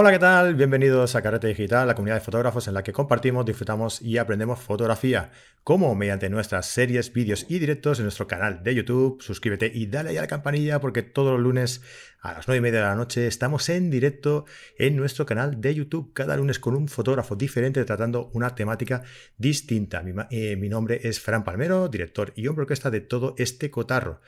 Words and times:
Hola, 0.00 0.12
¿qué 0.12 0.20
tal? 0.20 0.54
Bienvenidos 0.54 1.16
a 1.16 1.22
Carrete 1.22 1.48
Digital, 1.48 1.88
la 1.88 1.96
comunidad 1.96 2.14
de 2.14 2.20
fotógrafos 2.20 2.68
en 2.68 2.74
la 2.74 2.84
que 2.84 2.92
compartimos, 2.92 3.44
disfrutamos 3.44 4.00
y 4.00 4.18
aprendemos 4.18 4.60
fotografía, 4.60 5.32
como 5.64 5.92
mediante 5.96 6.30
nuestras 6.30 6.66
series, 6.66 7.12
vídeos 7.12 7.46
y 7.48 7.58
directos 7.58 7.98
en 7.98 8.04
nuestro 8.04 8.28
canal 8.28 8.62
de 8.62 8.76
YouTube. 8.76 9.20
Suscríbete 9.20 9.72
y 9.74 9.88
dale 9.88 10.10
ahí 10.10 10.16
a 10.16 10.20
la 10.20 10.28
campanilla 10.28 10.80
porque 10.80 11.02
todos 11.02 11.32
los 11.32 11.40
lunes 11.40 11.82
a 12.20 12.34
las 12.34 12.46
9 12.46 12.58
y 12.58 12.60
media 12.60 12.78
de 12.78 12.86
la 12.86 12.94
noche 12.94 13.26
estamos 13.26 13.68
en 13.70 13.90
directo 13.90 14.44
en 14.78 14.94
nuestro 14.94 15.26
canal 15.26 15.60
de 15.60 15.74
YouTube, 15.74 16.12
cada 16.12 16.36
lunes 16.36 16.60
con 16.60 16.76
un 16.76 16.86
fotógrafo 16.86 17.34
diferente 17.34 17.84
tratando 17.84 18.30
una 18.34 18.54
temática 18.54 19.02
distinta. 19.36 20.04
Mi, 20.04 20.12
eh, 20.30 20.54
nombre 20.68 21.00
es 21.02 21.18
Fran 21.18 21.42
Palmero, 21.42 21.88
director 21.88 22.32
y 22.36 22.46
hombre 22.46 22.62
orquesta 22.62 22.92
de 22.92 23.00
todo 23.00 23.34
este 23.36 23.72
cotarro. 23.72 24.20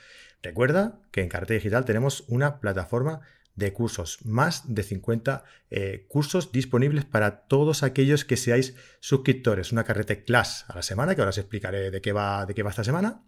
Recuerda 0.42 0.98
que 1.12 1.20
en 1.20 1.28
Carrete 1.28 1.54
Digital 1.54 1.84
tenemos 1.84 2.24
una 2.26 2.58
plataforma 2.58 3.20
de 3.54 3.72
cursos, 3.72 4.18
más 4.24 4.74
de 4.74 4.82
50 4.82 5.44
eh, 5.70 6.06
cursos 6.08 6.52
disponibles 6.52 7.04
para 7.04 7.42
todos 7.46 7.82
aquellos 7.82 8.24
que 8.24 8.36
seáis 8.36 8.74
suscriptores. 9.00 9.72
Una 9.72 9.84
carrete 9.84 10.24
class 10.24 10.64
a 10.68 10.76
la 10.76 10.82
semana, 10.82 11.14
que 11.14 11.20
ahora 11.20 11.30
os 11.30 11.38
explicaré 11.38 11.90
de 11.90 12.00
qué 12.00 12.12
va, 12.12 12.46
de 12.46 12.54
qué 12.54 12.62
va 12.62 12.70
esta 12.70 12.84
semana. 12.84 13.22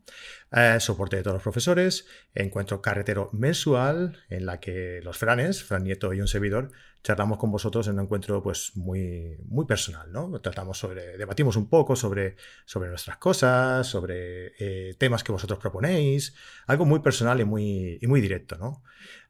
Eh, 0.51 0.79
soporte 0.81 1.17
de 1.17 1.23
todos 1.23 1.34
los 1.34 1.42
profesores, 1.42 2.06
encuentro 2.34 2.83
carretero 2.83 3.31
mensual 3.33 4.19
en 4.29 4.47
la 4.47 4.61
que 4.61 5.01
los 5.03 5.19
franes, 5.19 5.62
Fran 5.64 5.84
Nieto 5.84 6.12
y 6.12 6.20
un 6.20 6.29
servidor, 6.29 6.73
charlamos 7.03 7.39
con 7.39 7.51
vosotros 7.51 7.89
en 7.89 7.95
un 7.95 8.05
encuentro 8.05 8.42
pues 8.42 8.73
muy, 8.77 9.36
muy 9.47 9.67
personal, 9.67 10.12
¿no? 10.12 10.41
Tratamos 10.41 10.79
sobre, 10.79 11.17
debatimos 11.17 11.57
un 11.57 11.69
poco 11.69 11.97
sobre, 11.97 12.36
sobre 12.64 12.89
nuestras 12.91 13.17
cosas, 13.17 13.86
sobre 13.86 14.53
eh, 14.59 14.95
temas 14.98 15.25
que 15.25 15.33
vosotros 15.33 15.59
proponéis, 15.59 16.34
algo 16.67 16.84
muy 16.84 17.01
personal 17.01 17.41
y 17.41 17.45
muy, 17.45 17.98
y 18.01 18.07
muy 18.07 18.20
directo, 18.20 18.57
¿no? 18.57 18.83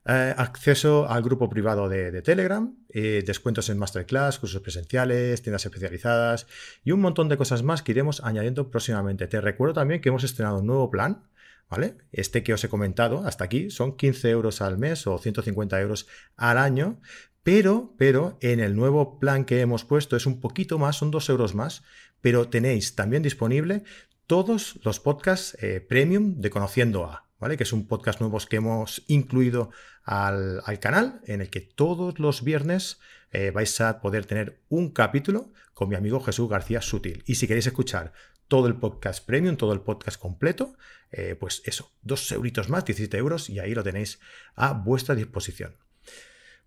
Eh, 0.04 0.34
acceso 0.36 1.08
al 1.08 1.22
grupo 1.22 1.48
privado 1.48 1.88
de, 1.88 2.22
Telegram, 2.22 2.74
eh, 2.88 3.22
descuentos 3.24 3.68
en 3.68 3.78
Masterclass, 3.78 4.40
cursos 4.40 4.60
presenciales, 4.60 5.42
tiendas 5.42 5.64
especializadas 5.64 6.48
y 6.82 6.90
un 6.90 7.00
montón 7.00 7.28
de 7.28 7.36
cosas 7.36 7.62
más 7.62 7.82
que 7.82 7.92
iremos 7.92 8.20
añadiendo 8.24 8.68
próximamente. 8.68 9.28
Te 9.28 9.40
recuerdo 9.40 9.74
también 9.74 10.00
que 10.00 10.08
hemos 10.08 10.24
estrenado 10.24 10.58
un 10.58 10.66
nuevo 10.66 10.90
plan, 10.90 11.28
¿vale? 11.70 11.98
Este 12.10 12.42
que 12.42 12.52
os 12.52 12.64
he 12.64 12.68
comentado 12.68 13.24
hasta 13.24 13.44
aquí 13.44 13.70
son 13.70 13.96
15 13.96 14.30
euros 14.30 14.60
al 14.60 14.76
mes 14.76 15.06
o 15.06 15.16
150 15.18 15.80
euros 15.80 16.08
al 16.36 16.58
año, 16.58 17.00
pero, 17.44 17.94
pero 17.96 18.38
en 18.40 18.58
el 18.58 18.74
nuevo 18.74 19.20
plan 19.20 19.44
que 19.44 19.60
hemos 19.60 19.84
puesto 19.84 20.16
es 20.16 20.26
un 20.26 20.40
poquito 20.40 20.78
más, 20.78 20.96
son 20.96 21.12
2 21.12 21.28
euros 21.28 21.54
más, 21.54 21.84
pero 22.20 22.48
tenéis 22.48 22.96
también 22.96 23.22
disponible 23.22 23.84
todos 24.26 24.80
los 24.82 24.98
podcasts 24.98 25.56
eh, 25.62 25.80
premium 25.80 26.40
de 26.40 26.50
Conociendo 26.50 27.04
a. 27.04 27.28
Que 27.42 27.64
es 27.64 27.72
un 27.72 27.88
podcast 27.88 28.20
nuevo 28.20 28.38
que 28.48 28.56
hemos 28.56 29.02
incluido 29.08 29.70
al, 30.04 30.62
canal, 30.80 31.20
en 31.26 31.40
el 31.40 31.50
que 31.50 31.60
todos 31.60 32.20
los 32.20 32.44
viernes 32.44 33.00
eh, 33.32 33.50
vais 33.50 33.80
a 33.80 34.00
poder 34.00 34.26
tener 34.26 34.60
un 34.68 34.90
capítulo 34.90 35.52
con 35.74 35.88
mi 35.88 35.96
amigo 35.96 36.20
Jesús 36.20 36.48
García 36.48 36.80
Sutil. 36.80 37.24
Y 37.26 37.34
si 37.34 37.48
queréis 37.48 37.66
escuchar 37.66 38.12
todo 38.46 38.68
el 38.68 38.76
podcast 38.76 39.26
premium, 39.26 39.56
todo 39.56 39.72
el 39.72 39.80
podcast 39.80 40.20
completo, 40.20 40.76
eh, 41.10 41.34
pues 41.38 41.62
eso, 41.64 41.90
dos 42.00 42.30
euritos 42.30 42.68
más, 42.68 42.84
17 42.84 43.18
euros, 43.18 43.50
y 43.50 43.58
ahí 43.58 43.74
lo 43.74 43.82
tenéis 43.82 44.20
a 44.54 44.72
vuestra 44.72 45.16
disposición. 45.16 45.74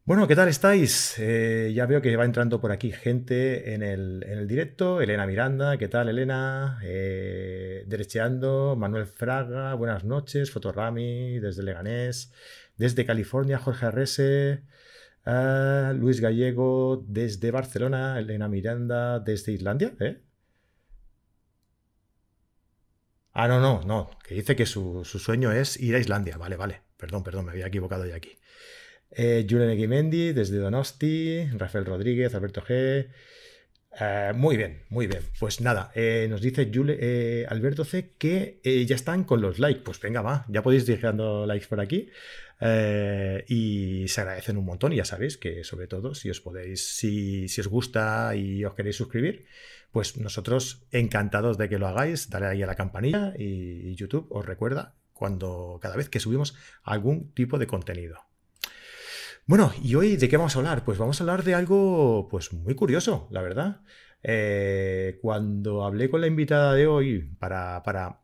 Bueno, 0.06 0.28
¿qué 0.28 0.36
tal 0.36 0.50
estáis? 0.50 1.16
Eh, 1.18 1.72
ya 1.74 1.88
veo 1.88 2.00
que 2.00 2.16
va 2.16 2.26
entrando 2.26 2.62
por 2.62 2.72
aquí 2.72 2.92
gente 2.92 3.74
en 3.74 3.82
el, 3.82 4.48
directo. 4.48 5.02
Elena 5.02 5.26
Miranda, 5.26 5.78
¿qué 5.78 5.88
tal, 5.88 6.10
Elena? 6.10 6.80
Eh, 6.84 7.84
derecheando, 7.88 8.76
Manuel 8.78 9.08
Fraga, 9.08 9.74
buenas 9.74 10.04
noches. 10.04 10.52
Fotorami, 10.52 11.40
desde 11.40 11.64
Leganés. 11.64 12.32
Desde 12.78 13.04
California, 13.06 13.58
Jorge 13.58 13.88
Arrese. 13.88 14.64
Ah, 15.26 15.92
Luis 15.96 16.22
Gallego, 16.22 17.04
desde 17.08 17.50
Barcelona. 17.50 18.20
Elena 18.20 18.48
Miranda, 18.48 19.20
desde 19.20 19.54
Islandia. 19.54 19.96
¿eh? 20.00 20.22
Ah, 23.34 23.48
no, 23.48 23.60
no, 23.60 23.82
no. 23.84 24.12
Que 24.24 24.36
dice 24.36 24.56
que 24.56 24.66
su, 24.68 25.04
su 25.04 25.18
sueño 25.20 25.52
es 25.52 25.80
ir 25.80 25.96
a 25.96 26.00
Islandia. 26.00 26.38
Vale, 26.38 26.58
vale. 26.58 26.82
Perdón, 26.98 27.24
perdón, 27.24 27.46
me 27.46 27.52
había 27.52 27.68
equivocado 27.68 28.06
ya 28.06 28.16
aquí. 28.16 28.38
Eh, 29.12 29.46
Julen 29.50 30.10
desde 30.10 30.58
Donosti, 30.58 31.48
Rafael 31.54 31.86
Rodríguez, 31.86 32.34
Alberto 32.36 32.62
G. 32.62 33.08
Eh, 34.00 34.34
muy 34.36 34.58
bien, 34.58 34.84
muy 34.90 35.08
bien. 35.08 35.22
Pues 35.40 35.62
nada, 35.62 35.92
eh, 35.96 36.28
nos 36.30 36.42
dice 36.42 36.70
eh, 36.70 37.46
Alberto 37.48 37.86
C 37.86 38.12
que 38.18 38.60
ya 38.88 38.96
están 38.96 39.24
con 39.24 39.42
los 39.42 39.60
likes. 39.60 39.82
Pues 39.82 40.00
venga, 40.02 40.22
va, 40.22 40.46
ya 40.50 40.62
podéis 40.62 40.84
ir 40.84 40.96
dejando 40.96 41.46
likes 41.46 41.68
por 41.68 41.80
aquí. 41.80 42.10
y 43.48 44.08
se 44.08 44.22
agradecen 44.22 44.58
un 44.58 44.66
montón. 44.66 44.94
Y 44.94 44.98
ya 44.98 45.06
sabéis 45.06 45.38
que, 45.38 45.64
sobre 45.64 45.88
todo, 45.88 46.14
si 46.16 46.30
os 46.30 46.42
podéis, 46.42 46.96
si, 46.96 47.48
si 47.48 47.62
os 47.62 47.68
gusta 47.68 48.36
y 48.36 48.66
os 48.66 48.74
queréis 48.74 48.98
suscribir, 48.98 49.46
pues 49.92 50.18
nosotros 50.18 50.86
encantados 50.92 51.58
de 51.58 51.70
que 51.70 51.80
lo 51.80 51.88
hagáis. 51.88 52.30
Dale 52.30 52.48
ahí 52.48 52.64
a 52.64 52.68
la 52.68 52.76
campanilla 52.76 53.34
y 53.38 53.96
YouTube 53.96 54.28
os 54.30 54.46
recuerda 54.46 54.96
cuando 55.14 55.80
cada 55.82 55.96
vez 55.96 56.10
que 56.10 56.20
subimos 56.20 56.56
algún 56.84 57.32
tipo 57.34 57.58
de 57.58 57.68
contenido. 57.68 58.20
Bueno, 59.48 59.72
¿y 59.84 59.94
hoy 59.94 60.18
de 60.18 60.28
qué 60.28 60.38
vamos 60.38 60.56
a 60.56 60.60
hablar? 60.60 60.84
Pues 60.84 60.98
vamos 60.98 61.22
a 61.22 61.24
hablar 61.24 61.44
de 61.44 61.54
algo 61.54 62.28
pues 62.32 62.52
muy 62.52 62.74
curioso, 62.74 63.28
la 63.30 63.44
verdad. 63.44 63.82
Eh, 64.24 65.20
cuando 65.22 65.86
hablé 65.86 66.10
con 66.10 66.22
la 66.22 66.26
invitada 66.26 66.74
de 66.74 66.88
hoy 66.88 67.22
para, 67.38 68.22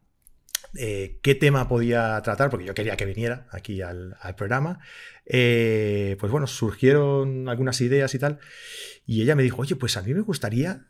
eh, 0.76 1.20
qué 1.22 1.36
tema 1.36 1.68
podía 1.68 2.20
tratar, 2.24 2.50
porque 2.50 2.66
yo 2.66 2.74
quería 2.74 2.98
que 2.98 3.06
viniera 3.06 3.48
aquí 3.52 3.84
al, 3.84 4.18
programa, 4.36 4.80
eh, 5.28 6.18
pues 6.20 6.31
bueno, 6.31 6.48
surgieron 6.48 7.48
algunas 7.50 7.80
ideas 7.81 8.16
y 8.16 8.20
tal, 8.20 8.40
y 9.06 9.22
ella 9.22 9.36
me 9.36 9.44
dijo, 9.44 9.62
oye, 9.62 9.76
pues 9.76 9.98
a 9.98 10.02
mí 10.02 10.16
me 10.16 10.22
gustaría 10.22 10.88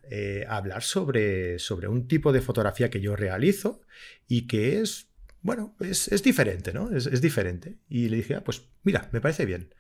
hablar 0.48 0.82
sobre, 0.84 1.60
sobre 1.60 1.90
un 1.90 2.08
tipo 2.08 2.32
de 2.32 2.40
fotografía 2.40 2.90
que 2.90 3.02
yo 3.02 3.18
realizo 3.18 3.82
y 4.30 4.48
que 4.48 4.80
es 4.80 5.11
bueno, 5.42 5.76
es, 5.80 6.24
diferente, 6.24 6.72
¿no? 6.74 6.92
Es, 6.92 7.22
diferente. 7.22 7.78
Y 7.90 8.10
le 8.10 8.18
dije, 8.18 8.36
ah, 8.36 8.44
pues 8.44 8.68
mira, 8.84 9.10
me 9.12 9.22
parece 9.22 9.46
bien. 9.46 9.74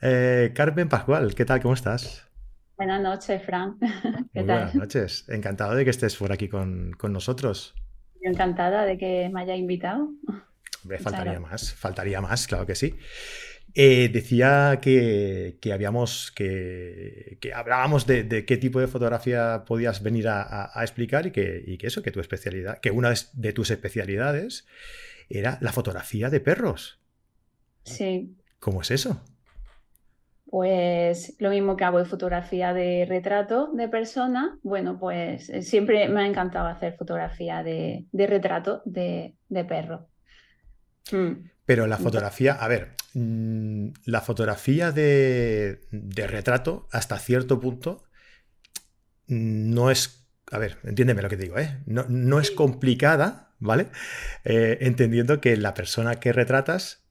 Eh, 0.00 0.52
Carmen 0.54 0.88
Pascual, 0.88 1.34
¿qué 1.34 1.44
tal? 1.44 1.60
¿Cómo 1.60 1.74
estás? 1.74 2.26
Buenas 2.76 3.02
noches, 3.02 3.42
Fran. 3.44 3.78
¿Qué 4.32 4.42
tal? 4.42 4.44
Buenas 4.44 4.74
noches. 4.74 5.28
Encantado 5.28 5.74
de 5.74 5.84
que 5.84 5.90
estés 5.90 6.16
por 6.16 6.32
aquí 6.32 6.48
con, 6.48 6.96
nosotros. 7.10 7.74
Encantada 8.22 8.86
de 8.86 8.96
que 8.96 9.30
me 9.32 9.42
haya 9.42 9.54
invitado. 9.54 10.10
Hombre, 10.82 10.98
faltaría 10.98 11.38
más, 11.38 11.74
faltaría 11.74 12.20
más, 12.20 12.46
claro 12.46 12.66
que 12.66 12.74
sí. 12.74 12.96
Eh, 13.74 14.10
decía 14.12 14.80
que, 14.82 15.58
habíamos 15.72 16.30
que, 16.32 17.38
hablábamos 17.54 18.06
de, 18.06 18.44
qué 18.46 18.56
tipo 18.58 18.80
de 18.80 18.86
fotografía 18.86 19.64
podías 19.66 20.02
venir 20.02 20.28
a, 20.28 20.70
explicar 20.82 21.26
y 21.26 21.30
que, 21.30 21.78
eso, 21.80 22.02
que 22.02 22.10
tu 22.10 22.20
especialidad, 22.20 22.78
que 22.80 22.90
una 22.90 23.14
de 23.32 23.52
tus 23.52 23.70
especialidades 23.70 24.66
era 25.30 25.58
la 25.60 25.72
fotografía 25.72 26.28
de 26.28 26.40
perros. 26.40 27.00
Sí. 27.84 28.36
¿Cómo 28.58 28.82
es 28.82 28.90
eso? 28.90 29.20
Pues 30.52 31.34
lo 31.38 31.48
mismo 31.48 31.78
que 31.78 31.84
hago 31.84 31.98
de 31.98 32.04
fotografía 32.04 32.74
de 32.74 33.06
retrato 33.08 33.70
de 33.72 33.88
persona. 33.88 34.58
Bueno, 34.62 34.98
pues 34.98 35.48
eh, 35.48 35.62
siempre 35.62 36.10
me 36.10 36.20
ha 36.20 36.26
encantado 36.26 36.68
hacer 36.68 36.94
fotografía 36.98 37.62
de, 37.62 38.06
retrato 38.12 38.82
de, 38.84 39.34
perro. 39.66 40.08
Mm. 41.10 41.50
Pero 41.64 41.86
la 41.86 41.98
fotografía, 41.98 42.54
a 42.54 42.68
ver, 42.68 42.94
mm, 43.14 43.88
la 44.04 44.20
fotografía 44.20 44.92
de, 44.92 45.80
retrato 45.90 46.88
hasta 46.92 47.18
cierto 47.18 47.60
punto 47.60 48.04
no 49.26 49.90
es, 49.90 50.26
a 50.50 50.58
ver, 50.58 50.78
entiéndeme 50.84 51.22
lo 51.22 51.28
que 51.28 51.36
digo, 51.36 51.58
¿eh? 51.58 51.78
no, 51.86 52.40
es 52.40 52.50
complicada, 52.50 53.54
¿vale? 53.58 53.88
Eh, 54.44 54.78
entendiendo 54.82 55.40
que 55.40 55.56
la 55.56 55.74
persona 55.74 56.16
que 56.16 56.32
retratas, 56.32 57.04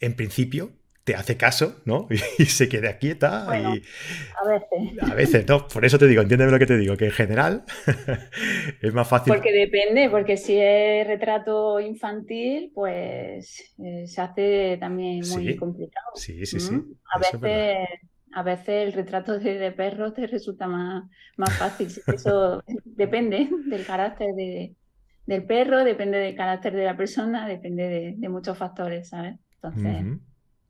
en 0.00 0.14
principio, 0.16 0.72
te 1.08 1.14
hace 1.14 1.38
caso, 1.38 1.80
¿no? 1.86 2.06
Y, 2.38 2.44
se 2.44 2.68
quede 2.68 2.98
quieta. 2.98 3.46
y, 3.58 3.64
a 3.64 4.46
veces. 4.46 5.10
A 5.10 5.14
veces, 5.14 5.48
no, 5.48 5.66
por 5.66 5.86
eso 5.86 5.98
te 5.98 6.06
digo, 6.06 6.20
entiéndeme 6.20 6.52
lo 6.52 6.58
que 6.58 6.66
te 6.66 6.76
digo, 6.76 6.98
que 6.98 7.06
en 7.06 7.12
general 7.12 7.64
es 8.82 8.92
más 8.92 9.08
fácil. 9.08 9.32
Porque 9.32 9.50
depende, 9.50 10.10
porque 10.10 10.36
si 10.36 10.58
es 10.60 11.06
retrato 11.06 11.80
infantil, 11.80 12.72
pues 12.74 13.74
eh, 13.82 14.06
se 14.06 14.20
hace 14.20 14.76
también 14.78 15.26
muy 15.30 15.56
complicado. 15.56 16.08
Sí, 16.14 16.44
sí, 16.44 16.60
sí. 16.60 16.74
A 17.14 17.18
veces, 17.18 17.88
a 18.34 18.42
veces 18.42 18.68
el 18.68 18.92
retrato 18.92 19.38
de, 19.38 19.72
perro 19.72 20.12
te 20.12 20.26
resulta 20.26 20.68
más, 20.68 21.04
más 21.38 21.56
fácil. 21.56 21.88
Eso 22.06 22.62
depende 22.84 23.48
del 23.64 23.86
carácter 23.86 24.34
del 24.34 25.44
perro, 25.44 25.84
depende 25.84 26.18
del 26.18 26.36
carácter 26.36 26.74
de 26.74 26.84
la 26.84 26.98
persona, 26.98 27.48
depende 27.48 28.14
de, 28.14 28.28
muchos 28.28 28.58
factores, 28.58 29.08
¿sabes? 29.08 29.38
Entonces. 29.54 30.18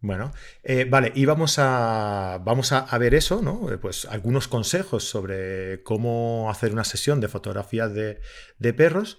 Bueno, 0.00 0.33
eh, 0.62 0.87
vale, 0.89 1.11
y 1.17 1.25
vamos 1.25 1.59
a, 1.59 2.41
vamos 2.45 2.71
a, 2.71 2.99
ver 2.99 3.15
eso, 3.15 3.43
¿no? 3.43 3.73
Eh, 3.73 3.79
pues 3.79 4.05
algunos 4.05 4.47
consejos 4.47 5.03
sobre 5.09 5.83
cómo 5.83 6.49
hacer 6.50 6.73
una 6.73 6.85
sesión 6.85 7.21
de 7.21 7.27
fotografías 7.27 7.93
de, 7.93 8.73
perros. 8.75 9.19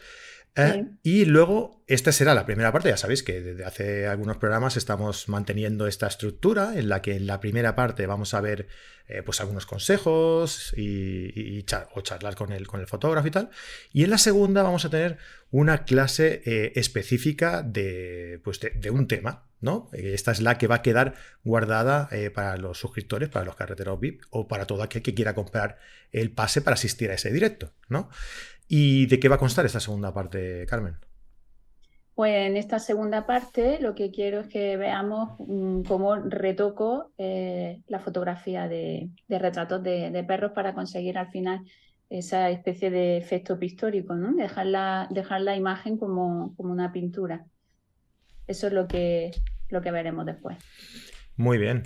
Eh, 0.56 0.86
y 1.04 1.26
luego, 1.26 1.84
esta 1.88 2.14
será 2.14 2.34
la 2.34 2.46
primera 2.46 2.72
parte. 2.72 2.90
Ya 2.90 2.98
sabéis 2.98 3.24
que 3.24 3.42
desde 3.42 3.66
hace 3.66 4.08
algunos 4.08 4.38
programas 4.38 4.78
estamos 4.78 5.28
manteniendo 5.28 5.86
esta 5.86 6.08
estructura 6.08 6.78
en 6.78 6.88
la 6.88 7.02
que 7.02 7.16
en 7.18 7.28
la 7.28 7.42
primera 7.42 7.76
parte 7.76 8.08
vamos 8.08 8.34
a 8.34 8.42
ver 8.42 8.68
pues 9.26 9.42
algunos 9.42 9.66
consejos 9.66 10.74
y, 10.78 11.66
o 11.94 12.02
charlar 12.02 12.36
con 12.36 12.52
el, 12.52 12.68
con 12.68 12.80
el 12.80 12.88
fotógrafo 12.88 13.28
y 13.28 13.32
tal. 13.32 13.50
Y 13.92 14.04
en 14.04 14.12
la 14.12 14.18
segunda 14.18 14.64
vamos 14.64 14.86
a 14.86 14.90
tener 14.90 15.18
una 15.52 15.84
clase 15.84 16.42
específica 16.76 17.64
de, 17.64 18.40
pues 18.44 18.60
de, 18.60 18.90
un 18.92 19.08
tema. 19.08 19.49
¿No? 19.62 19.90
Esta 19.94 20.32
es 20.32 20.42
la 20.42 20.58
que 20.58 20.68
va 20.68 20.76
a 20.76 20.82
quedar 20.82 21.16
guardada 21.44 22.10
para 22.34 22.58
los 22.58 22.80
suscriptores, 22.80 23.30
para 23.30 23.46
los 23.46 23.56
carreteros 23.56 24.00
VIP 24.00 24.24
o 24.30 24.48
para 24.48 24.66
todo 24.66 24.84
aquel 24.84 25.02
que 25.02 25.14
quiera 25.14 25.34
comprar 25.34 25.78
el 26.12 26.32
pase 26.32 26.62
para 26.62 26.76
asistir 26.76 27.12
a 27.12 27.16
ese 27.16 27.32
directo. 27.32 27.72
¿no? 27.90 28.10
¿Y 28.68 29.08
de 29.08 29.20
qué 29.20 29.28
va 29.28 29.36
a 29.36 29.40
constar 29.40 29.66
esta 29.66 29.80
segunda 29.80 30.14
parte, 30.14 30.66
Carmen? 30.68 30.98
Pues 32.20 32.48
en 32.48 32.58
esta 32.58 32.80
segunda 32.80 33.26
parte 33.26 33.80
lo 33.80 33.96
que 33.96 34.12
quiero 34.12 34.42
es 34.42 34.48
que 34.48 34.76
veamos 34.76 35.40
mm, 35.40 35.84
cómo 35.84 36.18
retoco 36.18 37.12
eh, 37.18 37.82
la 37.88 38.00
fotografía 38.00 38.68
de, 38.68 39.10
retratos 39.30 39.82
de, 39.82 40.24
perros 40.28 40.52
para 40.52 40.74
conseguir 40.74 41.18
al 41.18 41.32
final 41.32 41.62
esa 42.10 42.50
especie 42.50 42.92
de 42.92 43.18
efecto 43.18 43.58
pictórico, 43.58 44.16
¿no? 44.16 44.34
dejar 44.36 44.66
la 44.68 45.56
imagen 45.56 45.98
como, 45.98 46.54
una 46.58 46.92
pintura. 46.92 47.46
Eso 48.50 48.66
es 48.66 48.74
lo 48.74 48.88
que, 48.88 49.30
lo 49.70 49.80
que 49.80 49.92
veremos 49.92 50.26
después. 50.26 50.58
Muy 51.36 51.60
bien. 51.60 51.84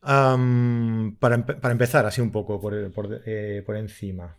para, 0.00 1.34
empezar, 1.70 2.06
así 2.06 2.22
un 2.22 2.32
poco 2.32 2.58
por, 2.58 2.90
por, 2.90 3.20
eh, 3.26 3.62
por 3.66 3.76
encima. 3.76 4.38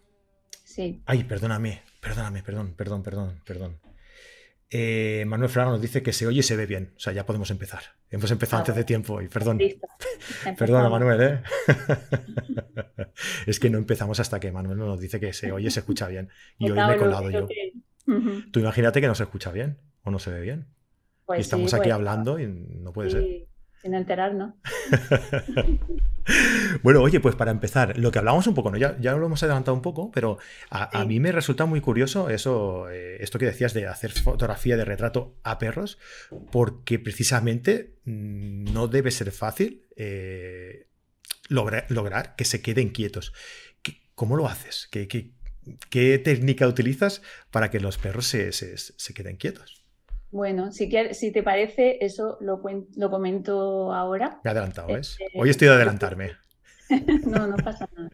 Sí. 0.65 1.03
Ay, 1.05 1.23
perdóname. 1.25 1.83
Perdóname, 2.01 2.41
perdón, 2.41 2.73
perdón, 2.73 3.03
perdón, 3.03 3.41
perdón. 3.45 3.79
Eh, 4.71 5.23
Manuel 5.27 5.51
Fraga 5.51 5.69
nos 5.69 5.81
dice 5.81 6.01
que 6.01 6.13
se 6.13 6.25
oye 6.25 6.39
y 6.39 6.43
se 6.43 6.55
ve 6.55 6.65
bien. 6.65 6.93
O 6.97 6.99
sea, 6.99 7.13
ya 7.13 7.27
podemos 7.27 7.51
empezar. 7.51 7.83
Hemos 8.09 8.31
empezado 8.31 8.61
antes 8.61 8.75
de 8.75 8.83
tiempo 8.83 9.21
y 9.21 9.27
perdón. 9.27 9.59
Perdona, 10.57 10.89
Manuel, 10.89 11.21
¿eh? 11.21 11.43
es 13.45 13.59
que 13.59 13.69
no 13.69 13.77
empezamos 13.77 14.19
hasta 14.19 14.39
que 14.39 14.51
Manuel 14.51 14.79
nos 14.79 14.99
dice 14.99 15.19
que 15.19 15.31
se 15.31 15.51
oye 15.51 15.67
y 15.67 15.71
se 15.71 15.81
escucha 15.81 16.07
bien. 16.07 16.29
Y 16.57 16.71
hoy 16.71 16.77
me 16.77 16.95
he 16.95 16.97
colado 16.97 17.29
yo. 17.29 17.47
Tú 18.51 18.59
imagínate 18.61 18.99
que 18.99 19.07
no 19.07 19.13
se 19.13 19.23
escucha 19.23 19.51
bien 19.51 19.77
o 20.01 20.09
no 20.09 20.17
se 20.17 20.31
ve 20.31 20.41
bien. 20.41 20.76
Pues 21.27 21.37
y 21.37 21.41
estamos 21.41 21.73
aquí 21.75 21.83
pues, 21.83 21.93
hablando 21.93 22.39
y 22.39 22.47
no 22.47 22.91
puede 22.91 23.11
ser 23.11 23.47
sin 23.81 23.93
enterarnos. 23.93 24.53
bueno, 26.83 27.01
oye, 27.01 27.19
pues 27.19 27.35
para 27.35 27.51
empezar, 27.51 27.97
lo 27.97 28.11
que 28.11 28.19
hablamos 28.19 28.47
un 28.47 28.55
poco, 28.55 28.71
¿no? 28.71 28.77
ya, 28.77 28.97
ya 28.99 29.13
lo 29.13 29.25
hemos 29.25 29.43
adelantado 29.43 29.75
un 29.75 29.81
poco, 29.81 30.11
pero 30.11 30.39
a, 30.69 31.05
mí 31.05 31.19
me 31.19 31.31
resulta 31.31 31.65
muy 31.65 31.79
curioso 31.79 32.29
eso, 32.29 32.89
eh, 32.89 33.17
esto 33.21 33.37
que 33.37 33.45
decías 33.45 33.73
de 33.73 33.87
hacer 33.87 34.11
fotografía 34.11 34.77
de 34.77 34.85
retrato 34.85 35.37
a 35.43 35.59
perros, 35.59 35.99
porque 36.51 36.97
precisamente 36.97 37.99
mm, 38.05 38.73
no 38.73 38.87
debe 38.87 39.11
ser 39.11 39.31
fácil 39.31 39.85
eh, 39.95 40.87
lograr, 41.49 42.35
que 42.35 42.45
se 42.45 42.61
queden 42.61 42.89
quietos. 42.89 43.33
¿Cómo 44.15 44.35
lo 44.35 44.47
haces? 44.47 44.87
¿Qué, 44.91 45.07
qué, 45.07 46.17
técnica 46.17 46.67
utilizas 46.67 47.21
para 47.51 47.69
que 47.69 47.79
los 47.79 47.99
perros 47.99 48.25
se, 48.25 48.51
se 48.51 49.13
queden 49.13 49.37
quietos? 49.37 49.86
Bueno, 50.29 50.71
si, 50.71 50.89
si 51.13 51.31
te 51.31 51.43
parece, 51.43 52.03
eso 52.03 52.37
lo, 52.41 52.61
lo 52.95 53.09
comento 53.09 53.93
ahora. 53.93 54.39
Me 54.43 54.49
he 54.49 54.51
adelantado, 54.51 54.87
¿ves? 54.87 55.17
Este, 55.19 55.39
Hoy 55.39 55.49
estoy 55.49 55.67
de 55.67 55.73
adelantarme. 55.73 56.31
no, 57.25 57.47
no 57.47 57.57
pasa 57.57 57.87
nada. 57.95 58.09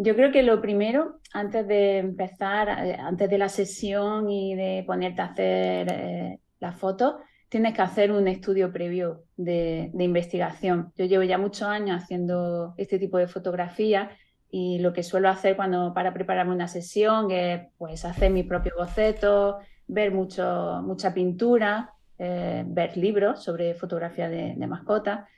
Yo 0.00 0.14
creo 0.14 0.30
que 0.30 0.44
lo 0.44 0.60
primero, 0.60 1.20
antes 1.32 1.66
de 1.66 1.98
empezar, 1.98 2.68
eh, 2.86 2.96
antes 2.98 3.28
de 3.28 3.36
la 3.36 3.48
sesión 3.48 4.30
y 4.30 4.54
de 4.54 4.84
ponerte 4.86 5.22
a 5.22 5.24
hacer 5.24 5.88
eh, 5.90 6.40
la 6.60 6.72
foto, 6.72 7.18
tienes 7.48 7.74
que 7.74 7.82
hacer 7.82 8.12
un 8.12 8.28
estudio 8.28 8.72
previo 8.72 9.24
de, 9.36 9.90
investigación. 9.98 10.92
Yo 10.96 11.06
llevo 11.06 11.24
ya 11.24 11.36
muchos 11.36 11.66
años 11.66 12.02
haciendo 12.02 12.74
este 12.76 12.98
tipo 12.98 13.18
de 13.18 13.26
fotografía 13.26 14.10
y 14.50 14.78
lo 14.78 14.92
que 14.92 15.02
suelo 15.02 15.28
hacer 15.28 15.56
cuando 15.56 15.92
para 15.92 16.12
prepararme 16.14 16.54
una 16.54 16.68
sesión 16.68 17.30
es 17.30 17.68
pues 17.76 18.04
hacer 18.04 18.30
mis 18.30 18.46
propios 18.46 18.76
bocetos, 18.76 19.56
ver 19.86 20.12
mucho, 20.12 20.80
mucha 20.82 21.12
pintura, 21.12 21.92
eh, 22.18 22.64
ver 22.66 22.96
libros 22.96 23.42
sobre 23.42 23.74
fotografía 23.74 24.28
de, 24.28 24.54
mascotas. 24.66 25.28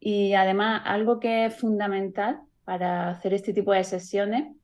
Y 0.00 0.34
además, 0.34 0.82
algo 0.84 1.20
que 1.20 1.46
es 1.46 1.56
fundamental 1.56 2.40
para 2.64 3.10
hacer 3.10 3.34
este 3.34 3.52
tipo 3.52 3.72
de 3.72 3.84
sesiones, 3.84 4.54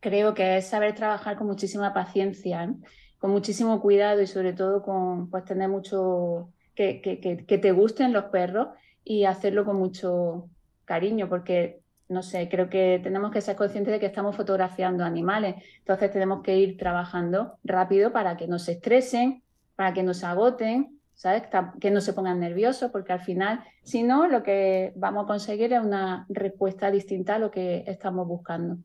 creo 0.00 0.34
que 0.34 0.58
es 0.58 0.66
saber 0.66 0.94
trabajar 0.94 1.36
con 1.36 1.46
muchísima 1.46 1.92
paciencia, 1.94 2.64
¿eh? 2.64 2.74
con 3.18 3.30
muchísimo 3.30 3.80
cuidado 3.80 4.20
y 4.22 4.26
sobre 4.26 4.52
todo 4.52 4.82
con 4.82 5.30
pues, 5.30 5.44
tener 5.44 5.68
mucho, 5.68 6.50
que, 6.74 7.00
que, 7.00 7.18
que 7.20 7.58
te 7.58 7.72
gusten 7.72 8.12
los 8.12 8.24
perros 8.24 8.68
y 9.04 9.24
hacerlo 9.24 9.64
con 9.64 9.76
mucho 9.76 10.48
cariño, 10.84 11.28
porque 11.28 11.80
no 12.08 12.22
sé, 12.22 12.48
creo 12.48 12.68
que 12.68 13.00
tenemos 13.02 13.32
que 13.32 13.40
ser 13.40 13.56
conscientes 13.56 13.92
de 13.92 14.00
que 14.00 14.06
estamos 14.06 14.36
fotografiando 14.36 15.04
animales. 15.04 15.56
Entonces 15.78 16.10
tenemos 16.12 16.42
que 16.42 16.56
ir 16.56 16.76
trabajando 16.76 17.58
rápido 17.64 18.12
para 18.12 18.36
que 18.36 18.46
no 18.46 18.58
se 18.58 18.72
estresen, 18.72 19.42
para 19.74 19.92
que 19.92 20.02
no 20.02 20.14
se 20.14 20.26
agoten, 20.26 21.00
¿sabes? 21.14 21.44
Que 21.80 21.90
no 21.90 22.00
se 22.00 22.12
pongan 22.12 22.40
nerviosos, 22.40 22.90
porque 22.92 23.12
al 23.12 23.20
final, 23.20 23.64
si 23.82 24.02
no, 24.02 24.28
lo 24.28 24.42
que 24.42 24.92
vamos 24.94 25.24
a 25.24 25.26
conseguir 25.26 25.72
es 25.72 25.80
una 25.80 26.26
respuesta 26.28 26.90
distinta 26.90 27.36
a 27.36 27.38
lo 27.38 27.50
que 27.50 27.84
estamos 27.86 28.26
buscando. 28.28 28.78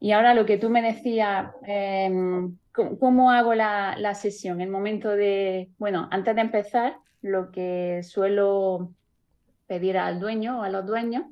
Y 0.00 0.12
ahora 0.12 0.34
lo 0.34 0.46
que 0.46 0.58
tú 0.58 0.70
me 0.70 0.82
decías, 0.82 1.50
em, 1.64 2.56
¿cómo 2.72 3.30
hago 3.30 3.54
la, 3.54 3.96
la 3.98 4.14
sesión? 4.14 4.60
El 4.60 4.70
momento 4.70 5.10
de, 5.10 5.70
bueno, 5.78 6.08
antes 6.10 6.34
de 6.34 6.40
empezar, 6.40 6.96
lo 7.20 7.50
que 7.50 8.02
suelo 8.04 8.92
pedir 9.66 9.98
al 9.98 10.20
dueño 10.20 10.60
o 10.60 10.62
a 10.62 10.70
los 10.70 10.86
dueños 10.86 11.24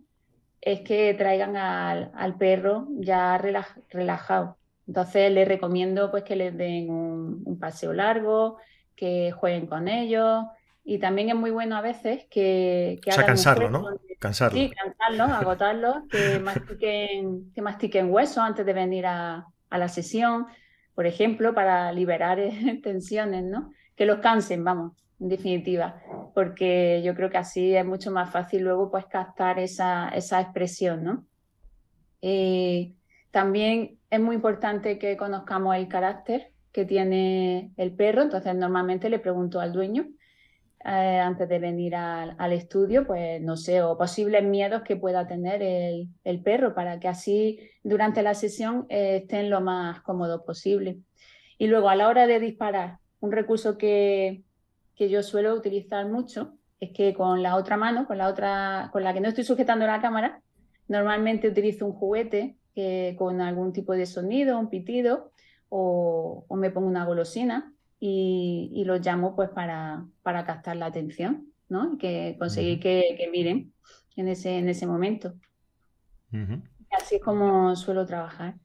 es 0.67 0.81
que 0.81 1.15
traigan 1.15 1.57
al, 1.57 2.37
perro 2.39 2.89
ya 2.99 3.39
relajado. 3.39 4.59
Entonces 4.89 5.31
les 5.31 5.47
recomiendo 5.47 6.11
pues 6.11 6.25
que 6.25 6.35
les 6.35 6.57
den 6.57 6.91
un, 6.91 7.57
paseo 7.61 7.93
largo, 7.93 8.59
que 8.97 9.31
jueguen 9.31 9.69
con 9.69 9.87
ellos 9.87 10.45
y 10.85 10.99
también 10.99 11.29
es 11.29 11.37
muy 11.37 11.53
bueno 11.53 11.77
a 11.77 11.83
veces 11.83 12.27
que, 12.29 12.99
que 13.01 13.11
o 13.11 13.13
sea, 13.13 13.25
cansarlo, 13.25 13.71
¿no? 13.71 13.87
Cansarlo. 14.19 14.59
Sí, 14.59 14.73
cansarlo, 14.73 15.33
agotarlo, 15.33 16.03
que 16.11 16.41
mastiquen, 16.41 17.53
que 17.53 17.63
mastiquen 17.63 18.11
huesos 18.11 18.39
antes 18.39 18.67
de 18.67 18.73
venir 18.73 19.07
a, 19.07 19.47
a 19.71 19.79
la 19.79 19.89
sesión, 19.89 20.49
por 20.97 21.07
ejemplo, 21.07 21.55
para 21.55 21.93
liberar 21.93 22.41
tensiones, 22.83 23.45
¿no? 23.45 23.71
Que 23.95 24.05
los 24.05 24.19
cansen, 24.19 24.65
vamos 24.65 24.95
en 25.21 25.29
definitiva, 25.29 26.03
porque 26.35 27.03
yo 27.05 27.15
creo 27.15 27.31
que 27.31 27.39
así 27.39 27.75
es 27.75 27.85
mucho 27.85 28.11
más 28.11 28.31
fácil 28.31 28.63
luego 28.63 28.91
pues 28.91 29.07
captar 29.07 29.59
esa, 29.59 30.09
esa 30.11 30.41
expresión, 30.41 31.05
¿no? 31.05 31.25
Eh, 32.23 32.93
también 33.31 33.99
es 34.11 34.21
muy 34.21 34.37
importante 34.37 34.99
que 34.99 35.17
conozcamos 35.17 35.77
el 35.77 35.89
carácter 35.89 36.53
que 36.73 36.85
tiene 36.85 37.73
el 37.77 37.93
perro, 37.93 38.23
entonces 38.23 38.55
normalmente 38.55 39.09
le 39.09 39.19
pregunto 39.19 39.61
al 39.61 39.73
dueño 39.73 40.09
eh, 40.85 41.19
antes 41.19 41.49
de 41.49 41.59
venir 41.59 41.97
al, 41.97 42.53
estudio, 42.53 43.07
pues 43.07 43.43
no 43.43 43.57
sé, 43.57 43.83
o 43.83 43.99
posibles 43.99 44.45
miedos 44.45 44.83
que 44.83 44.95
pueda 44.95 45.27
tener 45.27 45.61
el, 45.63 46.43
perro 46.43 46.75
para 46.75 47.01
que 47.01 47.09
así 47.09 47.59
durante 47.83 48.23
la 48.23 48.35
sesión 48.35 48.87
eh, 48.89 49.21
estén 49.23 49.51
lo 49.51 49.61
más 49.61 50.01
cómodo 50.03 50.45
posible. 50.45 50.99
Y 51.59 51.67
luego 51.67 51.89
a 51.89 51.97
la 51.97 52.09
hora 52.09 52.27
de 52.27 52.39
disparar, 52.39 52.99
un 53.19 53.33
recurso 53.33 53.79
que, 53.79 54.45
que 54.97 55.09
yo 55.09 55.23
suelo 55.23 55.55
utilizar 55.55 56.07
mucho 56.09 56.57
es 56.81 56.91
que 56.93 57.15
con 57.15 57.43
la 57.43 57.57
otra 57.57 57.77
mano, 57.77 58.07
con 58.07 58.19
la 58.19 58.29
otra, 58.29 58.91
con 58.93 59.05
la 59.05 59.15
que 59.15 59.21
no 59.21 59.29
estoy 59.29 59.45
sujetando 59.45 59.87
la 59.87 60.01
cámara, 60.01 60.43
normalmente 60.89 61.49
utilizo 61.49 61.87
un 61.87 61.93
juguete 61.93 62.57
con 63.17 63.41
algún 63.41 63.73
tipo 63.73 63.95
de 63.95 64.05
sonido, 64.05 64.59
un 64.59 64.69
pitido, 64.69 65.33
o, 65.69 66.47
me 66.51 66.71
pongo 66.71 66.87
una 66.87 67.05
golosina 67.05 67.73
y, 67.99 68.71
y 68.75 68.85
los 68.85 69.05
llamo 69.05 69.35
pues 69.35 69.49
para, 69.51 70.07
para 70.23 70.45
captar 70.45 70.77
la 70.77 70.87
atención, 70.87 71.53
¿no? 71.69 71.95
Y 71.95 71.99
que 71.99 72.37
conseguir 72.39 72.81
que, 72.81 73.29
miren 73.33 73.73
en 74.17 74.29
ese, 74.29 74.59
en 74.59 74.69
ese 74.69 74.87
momento. 74.87 75.35
Así 76.91 77.17
es 77.17 77.23
como 77.23 77.75
suelo 77.77 78.05
trabajar. 78.05 78.57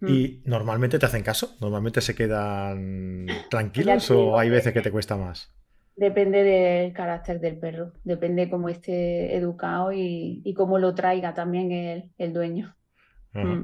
¿Y 0.00 0.42
mm. 0.44 0.48
normalmente 0.48 0.98
te 0.98 1.06
hacen 1.06 1.24
caso? 1.24 1.56
¿Normalmente 1.60 2.00
se 2.00 2.14
quedan 2.14 3.26
tranquilos 3.50 4.10
o 4.12 4.38
hay 4.38 4.50
veces 4.50 4.72
que 4.72 4.82
te 4.82 4.92
cuesta 4.92 5.16
más? 5.16 5.52
Depende 5.98 6.44
del 6.44 6.92
carácter 6.92 7.40
del 7.40 7.58
perro, 7.58 7.92
depende 8.04 8.48
cómo 8.48 8.68
esté 8.68 9.34
educado 9.34 9.90
y, 9.92 10.54
cómo 10.56 10.78
lo 10.78 10.94
traiga 10.94 11.34
también 11.34 12.12
el, 12.16 12.32
dueño. 12.32 12.76
Mm. 13.32 13.62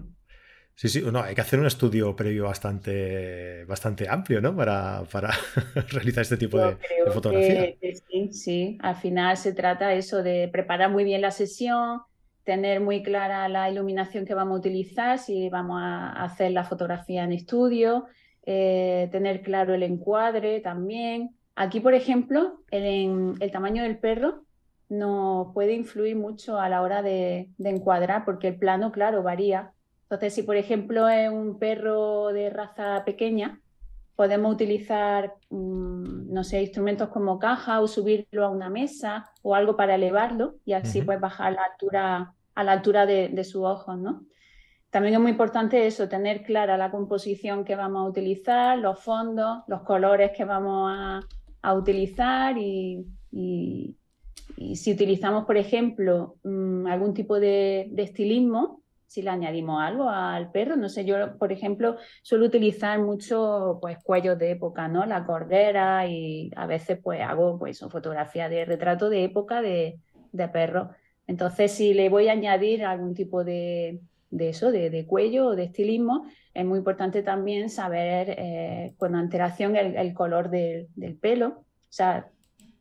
Sí, 0.75 0.89
sí, 0.89 1.01
no, 1.01 1.23
hay 1.23 1.37
que 1.37 1.41
hacer 1.41 1.61
un 1.61 1.67
estudio 1.67 2.17
previo 2.17 2.47
bastante, 2.47 3.65
bastante 3.67 4.09
amplio, 4.09 4.41
¿no? 4.41 4.57
Para, 4.57 5.05
realizar 5.93 6.23
este 6.23 6.37
tipo 6.37 6.59
de, 6.59 6.77
fotografía. 7.13 7.73
sí, 8.11 8.33
sí, 8.33 8.79
al 8.81 8.97
final 8.97 9.37
se 9.37 9.53
trata 9.53 9.95
eso 9.95 10.25
de 10.25 10.49
preparar 10.49 10.91
muy 10.91 11.05
bien 11.05 11.21
la 11.21 11.31
sesión, 11.31 12.01
tener 12.43 12.81
muy 12.81 13.05
clara 13.05 13.49
la 13.49 13.71
iluminación 13.71 14.25
que 14.25 14.35
vamos 14.35 14.57
a 14.57 14.59
utilizar, 14.59 15.21
si 15.21 15.49
vamos 15.51 15.81
a 15.81 16.11
hacer 16.25 16.51
la 16.51 16.65
fotografía 16.65 17.23
en 17.23 17.33
estudio, 17.33 18.07
eh, 18.45 19.09
tener 19.13 19.43
claro 19.43 19.73
el 19.75 19.85
encuadre 19.85 20.59
también. 20.59 21.37
Aquí, 21.57 21.81
por 21.81 21.95
ejemplo, 21.95 22.63
el, 22.71 23.35
el 23.41 23.51
tamaño 23.51 23.83
del 23.83 23.99
perro 23.99 24.45
nos 24.89 25.53
puede 25.55 25.75
influir 25.75 26.17
mucho 26.17 26.59
a 26.59 26.69
la 26.69 26.83
hora 26.83 27.03
de, 27.03 27.51
encuadrar, 27.59 28.25
porque 28.25 28.49
el 28.49 28.59
plano, 28.59 28.93
claro, 28.93 29.23
varía. 29.23 29.73
Entonces, 30.05 30.35
si 30.35 30.43
por 30.43 30.57
ejemplo 30.57 31.09
es 31.09 31.31
un 31.31 31.59
perro 31.59 32.29
de 32.29 32.51
raza 32.51 33.03
pequeña, 33.05 33.61
podemos 34.17 34.53
utilizar, 34.55 35.35
mm, 35.51 36.33
no 36.33 36.45
sé, 36.45 36.63
instrumentos 36.63 37.09
como 37.09 37.39
caja 37.39 37.81
o 37.81 37.89
subirlo 37.89 38.45
a 38.45 38.51
una 38.51 38.71
mesa 38.71 39.31
o 39.43 39.55
algo 39.55 39.77
para 39.77 39.97
elevarlo 39.97 40.57
y 40.65 40.75
así 40.75 41.03
pues 41.03 41.21
bajar 41.21 41.55
la 41.55 41.63
altura, 41.73 42.35
a 42.55 42.65
la 42.65 42.73
altura 42.73 43.07
de, 43.07 43.29
de 43.29 43.45
sus 43.45 43.65
ojos, 43.65 43.99
¿no? 43.99 44.25
También 44.91 45.15
es 45.15 45.21
muy 45.21 45.33
importante 45.33 45.87
eso, 45.89 46.09
tener 46.09 46.45
clara 46.45 46.77
la 46.77 46.93
composición 46.93 47.65
que 47.65 47.75
vamos 47.75 48.07
a 48.07 48.09
utilizar, 48.09 48.79
los 48.79 49.01
fondos, 49.01 49.65
los 49.67 49.83
colores 49.83 50.31
que 50.37 50.45
vamos 50.45 50.93
a, 50.95 51.21
utilizar 51.73 52.57
y, 52.59 53.07
si 54.75 54.93
utilizamos, 54.93 55.45
por 55.47 55.57
ejemplo, 55.57 56.37
mm, 56.45 56.87
algún 56.87 57.15
tipo 57.15 57.41
de, 57.41 57.91
estilismo, 57.97 58.83
si 59.07 59.23
le 59.23 59.31
añadimos 59.31 59.81
algo 59.81 60.11
al 60.11 60.51
perro, 60.51 60.77
no 60.77 60.89
sé, 60.89 61.05
yo, 61.05 61.39
por 61.39 61.53
ejemplo, 61.53 61.97
suelo 62.23 62.47
utilizar 62.47 62.99
mucho 63.01 63.79
pues 63.81 63.99
cuellos 64.03 64.39
de 64.39 64.51
época, 64.51 64.89
¿no? 64.89 65.07
La 65.07 65.25
cordera 65.25 66.07
y 66.07 66.51
a 66.57 66.67
veces 66.67 66.99
pues 67.03 67.21
hago 67.23 67.59
pues 67.59 67.81
fotografía 67.81 68.49
de 68.49 68.65
retrato 68.65 69.09
de 69.09 69.25
época 69.25 69.63
de, 69.63 70.01
de 70.33 70.49
perro. 70.49 70.91
Entonces, 71.27 71.73
si 71.73 71.95
le 71.95 72.09
voy 72.09 72.29
a 72.29 72.33
añadir 72.33 72.85
algún 72.85 73.15
tipo 73.15 73.45
de, 73.45 74.01
de 74.31 74.49
eso, 74.49 74.71
de, 74.73 75.07
cuello 75.07 75.49
o 75.49 75.57
de 75.57 75.65
estilismo, 75.65 76.27
es 76.53 76.65
muy 76.65 76.79
importante 76.79 77.23
también 77.23 77.71
saber 77.71 78.35
eh, 78.39 78.95
con 78.97 79.15
antelación 79.15 79.77
el, 79.77 80.15
color 80.15 80.51
del 80.51 81.19
pelo. 81.21 81.49
O 81.49 81.65
sea, 81.89 82.29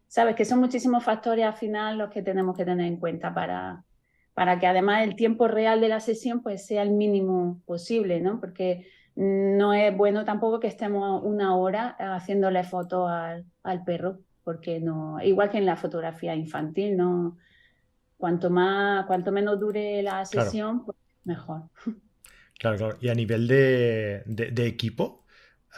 sabes 0.08 0.36
que 0.36 0.46
son 0.46 0.60
muchísimos 0.60 1.04
factores 1.04 1.46
al 1.46 1.56
final 1.56 1.98
los 1.98 2.10
que 2.10 2.22
tenemos 2.22 2.56
que 2.56 2.66
tener 2.66 2.86
en 2.88 2.98
cuenta 2.98 3.34
para, 3.34 3.84
para 4.34 4.60
que 4.60 4.68
además 4.68 5.04
el 5.04 5.16
tiempo 5.16 5.48
real 5.48 5.82
de 5.82 5.90
la 5.90 6.00
sesión 6.00 6.42
pues 6.42 6.66
sea 6.66 6.82
el 6.84 6.92
mínimo 6.92 7.62
posible, 7.66 8.20
¿no? 8.22 8.40
Porque 8.40 8.88
no 9.16 9.74
es 9.74 9.96
bueno 9.96 10.26
tampoco 10.26 10.60
que 10.60 10.68
estemos 10.68 11.22
una 11.24 11.56
hora 11.56 11.96
haciéndole 12.00 12.64
fotos 12.64 13.10
al, 13.10 13.46
al, 13.62 13.84
perro, 13.84 14.20
porque 14.44 14.80
no, 14.80 15.22
igual 15.22 15.50
que 15.50 15.60
en 15.60 15.66
la 15.66 15.76
fotografía 15.76 16.36
infantil, 16.36 16.98
no, 16.98 17.38
cuanto 18.18 18.50
más, 18.50 19.06
cuanto 19.06 19.32
menos 19.32 19.60
dure 19.60 20.02
la 20.02 20.26
sesión, 20.26 20.86
pues 20.86 20.98
mejor. 21.24 21.64
Claro, 22.60 22.78
claro. 22.78 22.98
Y 23.02 23.10
a 23.10 23.16
nivel 23.16 23.48
de, 23.48 24.68
equipo, 24.68 25.26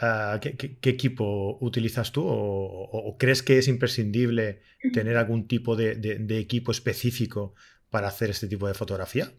ah, 0.00 0.38
¿qué, 0.40 0.78
equipo 0.82 1.58
utilizas 1.60 2.12
tú? 2.12 2.24
¿O, 2.26 3.16
crees 3.18 3.42
que 3.42 3.58
es 3.58 3.68
imprescindible 3.68 4.60
tener 4.92 5.16
algún 5.16 5.48
tipo 5.48 5.74
de, 5.74 6.26
equipo 6.38 6.70
específico 6.70 7.54
para 7.90 8.08
hacer 8.08 8.30
este 8.30 8.46
tipo 8.46 8.68
de 8.68 8.74
fotografía? 8.74 9.32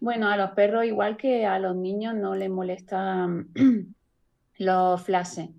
Bueno, 0.00 0.28
a 0.28 0.36
los 0.36 0.50
perros, 0.50 0.84
igual 0.84 1.16
que 1.16 1.46
a 1.46 1.58
los 1.58 1.74
niños, 1.74 2.14
no 2.14 2.34
les 2.34 2.50
molestan 2.50 3.48
los 4.58 5.02
flashes. 5.02 5.50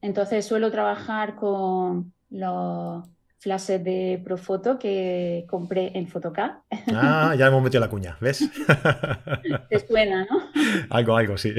Entonces 0.00 0.44
suelo 0.44 0.70
trabajar 0.70 1.36
con 1.36 2.12
los 2.30 3.06
flashes 3.42 3.82
de 3.82 4.22
Profoto 4.22 4.78
que 4.78 5.44
compré 5.48 5.90
en 5.98 6.06
Photocard. 6.06 6.58
Ah, 6.94 7.34
ya 7.36 7.48
hemos 7.48 7.60
metido 7.60 7.80
la 7.80 7.90
cuña, 7.90 8.16
¿ves? 8.20 8.48
Te 9.68 9.84
suena, 9.84 10.24
¿no? 10.30 10.48
algo, 10.90 11.16
algo, 11.16 11.36
sí. 11.36 11.52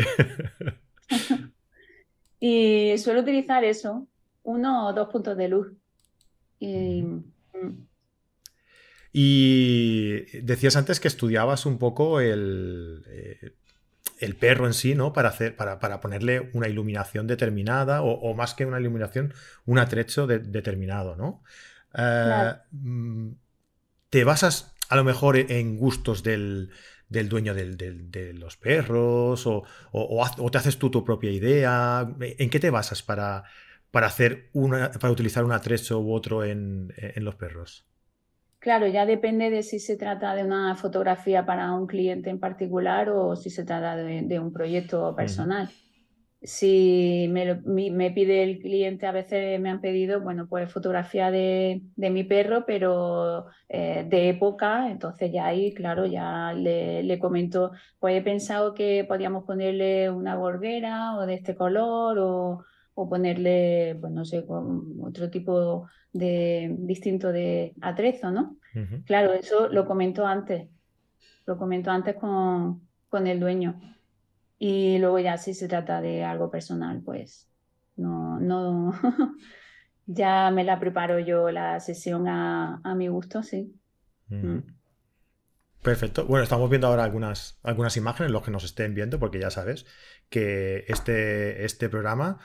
y 2.40 2.98
suelo 2.98 3.20
utilizar 3.20 3.66
eso, 3.66 4.08
uno 4.44 4.88
o 4.88 4.94
dos 4.94 5.10
puntos 5.10 5.36
de 5.36 5.50
luz. 5.50 5.74
Y, 9.12 10.22
decías 10.42 10.78
antes 10.78 11.02
que 11.02 11.10
estudiabas 11.10 11.66
un 11.66 11.80
poco 11.80 12.22
el, 12.22 13.04
eh, 13.10 13.56
el 14.20 14.36
perro 14.38 14.68
en 14.68 14.74
sí, 14.74 14.96
¿no? 14.96 15.12
Para, 15.12 15.28
hacer, 15.28 15.58
para, 15.58 15.80
para 15.80 16.00
ponerle 16.00 16.50
una 16.54 16.70
iluminación 16.70 17.28
determinada 17.28 18.02
o, 18.04 18.34
más 18.36 18.54
que 18.54 18.66
una 18.66 18.80
iluminación, 18.80 19.34
un 19.66 19.80
atrecho 19.80 20.28
determinado, 20.28 21.18
¿no? 21.18 21.44
Eh, 21.98 22.54
mm, 22.72 23.32
te 24.10 24.24
basas 24.24 24.74
a 24.90 24.96
lo 24.96 25.04
mejor 25.04 25.38
en 25.38 25.78
gustos 25.78 26.24
del, 26.24 26.70
dueño 27.10 27.54
de 27.54 28.34
los 28.34 28.58
perros 28.58 29.46
o, 29.46 29.64
te 30.52 30.58
haces 30.58 30.78
tú 30.78 30.90
tu 30.90 31.04
propia 31.04 31.32
idea. 31.32 32.08
¿En 32.20 32.50
qué 32.50 32.60
te 32.60 32.70
basas 32.70 33.02
para, 33.02 33.44
para, 33.92 34.08
hacer 34.08 34.50
una, 34.54 34.92
para 34.92 35.12
utilizar 35.12 35.44
un 35.46 35.52
atrecho 35.52 36.00
u 36.00 36.14
otro 36.14 36.44
en, 36.44 36.94
los 37.16 37.36
perros? 37.36 37.86
Claro, 38.60 38.88
ya 38.88 39.06
depende 39.06 39.50
de 39.50 39.62
si 39.62 39.80
se 39.80 39.98
trata 39.98 40.36
de 40.36 40.44
una 40.44 40.76
fotografía 40.76 41.46
para 41.46 41.74
un 41.74 41.86
cliente 41.86 42.30
en 42.30 42.40
particular 42.40 43.10
o 43.10 43.36
si 43.36 43.50
se 43.50 43.66
trata 43.66 43.96
de, 43.96 44.40
un 44.40 44.54
proyecto 44.54 45.16
personal 45.16 45.70
si 46.44 47.28
me, 47.30 48.12
pide 48.12 48.44
el 48.44 48.60
cliente, 48.60 49.08
a 49.08 49.12
veces 49.12 49.60
me 49.62 49.70
han 49.70 49.80
pedido, 49.80 50.20
bueno, 50.22 50.48
pues 50.48 50.72
fotografía 50.72 51.32
de, 51.32 51.82
mi 51.96 52.24
perro, 52.26 52.66
pero 52.66 53.48
eh, 53.70 54.06
de 54.08 54.30
época, 54.30 54.92
entonces 54.92 55.32
ya 55.32 55.46
ahí, 55.46 55.74
claro, 55.74 56.06
ya 56.06 56.54
le, 56.54 57.18
comento, 57.20 57.72
pues 58.00 58.18
he 58.18 58.22
pensado 58.22 58.74
que 58.74 59.06
podíamos 59.08 59.46
ponerle 59.46 60.10
una 60.10 60.36
gorguera 60.36 61.16
o 61.16 61.26
de 61.26 61.36
este 61.36 61.56
color 61.56 62.18
o, 62.20 62.66
ponerle, 62.96 63.98
pues 64.00 64.12
no 64.12 64.24
sé, 64.26 64.46
con 64.46 65.00
otro 65.02 65.30
tipo 65.30 65.88
de 66.12 66.76
distinto 66.80 67.32
de 67.32 67.74
atrezo, 67.82 68.32
¿no? 68.32 68.58
Claro, 69.06 69.34
eso 69.34 69.70
lo 69.70 69.86
comento 69.86 70.26
antes, 70.26 70.68
lo 71.46 71.58
comento 71.58 71.90
antes 71.90 72.16
con, 72.16 72.88
con 73.08 73.28
el 73.28 73.40
dueño. 73.40 73.80
Y 74.66 74.98
luego 74.98 75.20
ya 75.20 75.38
si 75.38 75.54
se 75.54 75.68
trata 75.68 76.00
de 76.00 76.24
algo 76.24 76.50
personal, 76.50 77.02
pues 77.04 77.50
no, 77.98 78.40
no, 78.40 78.94
ya 80.06 80.50
me 80.52 80.64
la 80.64 80.80
preparo 80.80 81.20
yo 81.20 81.52
la 81.52 81.82
sesión 81.82 82.30
a, 82.30 82.80
mi 82.96 83.10
gusto, 83.10 83.44
sí. 83.44 83.78
Mm. 84.30 84.60
Perfecto. 85.82 86.26
Bueno, 86.28 86.44
estamos 86.44 86.70
viendo 86.70 86.88
ahora 86.88 87.04
algunas, 87.04 87.60
algunas 87.62 87.98
imágenes, 87.98 88.32
los 88.32 88.42
que 88.42 88.52
nos 88.52 88.64
estén 88.64 88.94
viendo, 88.94 89.20
porque 89.20 89.38
ya 89.38 89.50
sabes 89.50 89.86
que 90.30 90.86
este, 90.88 91.66
este 91.66 91.90
programa 91.90 92.40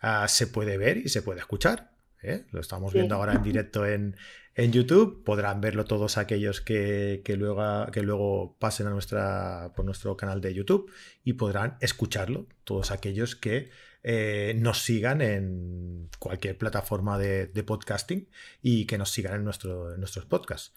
ah, 0.00 0.28
se 0.28 0.46
puede 0.46 0.78
ver 0.78 0.98
y 0.98 1.08
se 1.08 1.22
puede 1.22 1.40
escuchar. 1.40 1.90
¿Eh? 2.24 2.46
Lo 2.50 2.60
estamos 2.60 2.92
viendo 2.92 3.14
ahora 3.14 3.34
en 3.34 3.42
directo 3.42 3.86
en, 3.86 4.16
en 4.54 4.72
YouTube. 4.72 5.22
Podrán 5.24 5.60
verlo 5.60 5.84
todos 5.84 6.18
aquellos 6.18 6.60
que, 6.60 7.22
luego, 7.36 7.86
que 7.92 8.02
luego 8.02 8.56
pasen 8.58 8.86
a 8.86 8.90
nuestra, 8.90 9.72
por 9.74 9.84
nuestro 9.84 10.16
canal 10.16 10.40
de 10.40 10.54
YouTube 10.54 10.90
y 11.22 11.34
podrán 11.34 11.76
escucharlo 11.80 12.46
todos 12.64 12.90
aquellos 12.90 13.36
que 13.36 13.70
eh, 14.02 14.54
nos 14.58 14.82
sigan 14.82 15.20
en 15.20 16.10
cualquier 16.18 16.58
plataforma 16.58 17.18
de, 17.18 17.46
podcasting 17.64 18.28
y 18.62 18.86
que 18.86 18.98
nos 18.98 19.10
sigan 19.10 19.34
en, 19.34 19.44
nuestro, 19.44 19.96
nuestros 19.96 20.26
podcasts. 20.26 20.74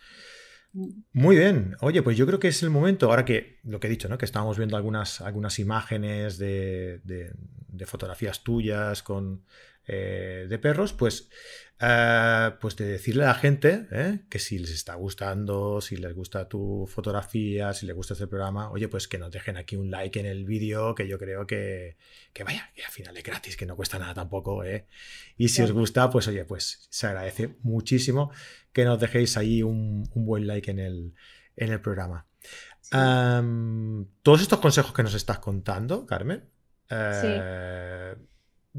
Muy 1.13 1.37
bien. 1.37 1.75
Oye, 1.81 2.03
pues 2.03 2.17
yo 2.17 2.27
creo 2.27 2.39
que 2.39 2.49
es 2.49 2.61
el 2.61 2.69
momento, 2.69 3.09
ahora 3.09 3.25
que 3.25 3.59
lo 3.63 3.79
que 3.79 3.87
he 3.87 3.89
dicho, 3.89 4.09
¿no? 4.09 4.17
Que 4.17 4.25
estábamos 4.25 4.57
viendo 4.57 4.77
algunas, 4.77 5.21
algunas 5.21 5.59
imágenes 5.59 6.37
de, 6.37 7.01
de 7.03 7.85
fotografías 7.85 8.43
tuyas 8.43 9.01
con 9.01 9.43
eh, 9.87 10.47
de 10.49 10.59
perros, 10.59 10.91
pues, 10.91 11.29
eh, 11.79 12.51
pues 12.59 12.75
de 12.75 12.85
decirle 12.85 13.23
a 13.23 13.27
la 13.27 13.33
gente 13.35 13.87
eh, 13.91 14.19
que 14.29 14.37
si 14.37 14.59
les 14.59 14.71
está 14.71 14.95
gustando, 14.95 15.79
si 15.79 15.95
les 15.95 16.13
gusta 16.13 16.49
tu 16.49 16.85
fotografía, 16.87 17.73
si 17.73 17.85
les 17.85 17.95
gusta 17.95 18.13
este 18.13 18.27
programa, 18.27 18.69
oye, 18.69 18.89
pues 18.89 19.07
que 19.07 19.17
nos 19.17 19.31
dejen 19.31 19.55
aquí 19.55 19.77
un 19.77 19.89
like 19.89 20.19
en 20.19 20.25
el 20.25 20.43
vídeo, 20.43 20.93
que 20.93 21.07
yo 21.07 21.17
creo 21.17 21.47
que, 21.47 21.95
que 22.33 22.43
vaya, 22.43 22.69
que 22.75 22.83
al 22.83 22.91
final 22.91 23.15
es 23.15 23.23
gratis, 23.23 23.55
que 23.55 23.65
no 23.65 23.77
cuesta 23.77 23.97
nada 23.97 24.13
tampoco. 24.13 24.61
Y 25.37 25.47
si 25.49 25.61
os 25.61 25.71
gusta, 25.71 26.09
pues 26.09 26.27
oye, 26.27 26.43
pues 26.43 26.87
se 26.89 27.07
agradece 27.07 27.55
muchísimo 27.61 28.31
que 28.73 28.83
nos 28.83 28.99
dejéis 28.99 29.37
ahí 29.37 29.63
un, 29.63 30.03
buen 30.13 30.47
like 30.47 30.69
en 30.69 30.79
el, 30.79 31.13
en 31.55 31.71
el 31.71 31.79
programa. 31.79 32.27
todos 32.91 34.41
estos 34.41 34.59
consejos 34.59 34.93
que 34.93 35.03
nos 35.03 35.13
estás 35.13 35.39
contando, 35.39 36.05
Carmen, 36.05 36.43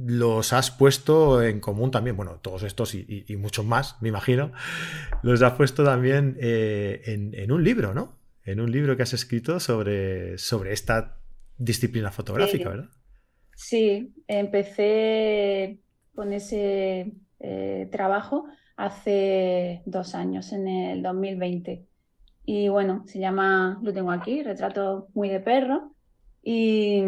los 0.06 0.52
has 0.52 0.70
puesto 0.70 1.42
en 1.42 1.60
común 1.60 1.90
también, 1.90 2.16
bueno, 2.16 2.38
todos 2.42 2.62
estos 2.62 2.94
y, 2.94 3.24
muchos 3.38 3.64
más, 3.64 4.00
me 4.00 4.08
imagino, 4.08 4.52
los 5.22 5.42
has 5.42 5.54
puesto 5.54 5.84
también 5.84 6.36
eh, 6.40 7.02
en, 7.06 7.52
un 7.52 7.64
libro, 7.64 7.94
¿no? 7.94 8.16
En 8.44 8.60
un 8.60 8.70
libro 8.70 8.96
que 8.96 9.02
has 9.02 9.12
escrito 9.12 9.60
sobre, 9.60 10.38
sobre 10.38 10.72
esta 10.72 11.18
disciplina 11.56 12.12
fotográfica, 12.12 12.68
¿verdad? 12.68 12.90
Sí, 13.54 14.14
empecé 14.28 15.80
con 16.14 16.32
ese 16.32 17.12
eh, 17.40 17.88
trabajo 17.90 18.46
hace 18.76 19.82
dos 19.84 20.14
años, 20.14 20.52
en 20.52 20.68
el 20.68 21.02
2020. 21.02 21.84
Y 22.44 22.68
bueno, 22.68 23.04
se 23.06 23.18
llama, 23.18 23.78
lo 23.82 23.92
tengo 23.92 24.12
aquí, 24.12 24.42
Retrato 24.42 25.08
muy 25.12 25.28
de 25.28 25.40
perro. 25.40 25.92
Y 26.42 27.02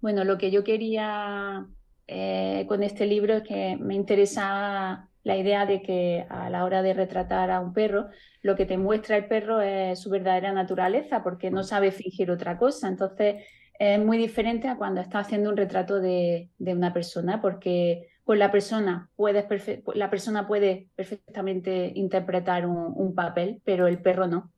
Bueno, 0.00 0.24
lo 0.24 0.38
que 0.38 0.50
yo 0.50 0.62
quería 0.64 1.66
eh, 2.06 2.64
con 2.68 2.82
este 2.82 3.06
libro 3.06 3.34
es 3.34 3.42
que 3.42 3.76
me 3.76 3.94
interesa 3.94 5.08
la 5.24 5.36
idea 5.36 5.66
de 5.66 5.82
que 5.82 6.24
a 6.28 6.48
la 6.50 6.64
hora 6.64 6.82
de 6.82 6.94
retratar 6.94 7.50
a 7.50 7.60
un 7.60 7.72
perro, 7.72 8.08
lo 8.42 8.54
que 8.54 8.64
te 8.64 8.78
muestra 8.78 9.16
el 9.16 9.26
perro 9.26 9.60
es 9.60 9.98
su 9.98 10.08
verdadera 10.08 10.52
naturaleza, 10.52 11.24
porque 11.24 11.50
no 11.50 11.64
sabe 11.64 11.90
fingir 11.90 12.30
otra 12.30 12.58
cosa. 12.58 12.86
Entonces, 12.86 13.44
es 13.78 13.98
muy 13.98 14.18
diferente 14.18 14.68
a 14.68 14.76
cuando 14.76 15.00
estás 15.00 15.26
haciendo 15.26 15.50
un 15.50 15.56
retrato 15.56 16.00
de, 16.00 16.50
una 16.58 16.92
persona, 16.92 17.40
porque 17.42 18.08
pues 18.24 18.38
la 18.38 18.52
persona, 18.52 19.10
puede 19.16 19.46
la 19.94 20.10
persona 20.10 20.46
puede 20.46 20.88
perfectamente 20.94 21.92
interpretar 21.94 22.66
un, 22.66 23.14
papel, 23.14 23.60
pero 23.64 23.88
el 23.88 24.00
perro 24.00 24.28
no. 24.28 24.52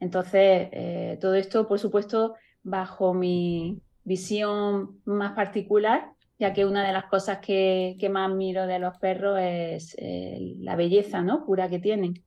Entonces, 0.00 0.68
eh, 0.72 1.18
todo 1.20 1.34
esto, 1.34 1.68
por 1.68 1.78
supuesto, 1.78 2.34
bajo 2.62 3.12
mi 3.14 3.80
visión 4.04 5.00
más 5.04 5.32
particular, 5.32 6.12
ya 6.38 6.52
que 6.52 6.64
una 6.64 6.86
de 6.86 6.92
las 6.92 7.06
cosas 7.06 7.38
que, 7.38 7.96
más 8.10 8.32
miro 8.32 8.66
de 8.66 8.78
los 8.78 8.96
perros 8.98 9.38
es 9.40 9.96
eh, 9.98 10.54
la 10.58 10.76
belleza 10.76 11.22
¿no? 11.22 11.44
pura 11.44 11.68
que 11.68 11.78
tienen. 11.78 12.22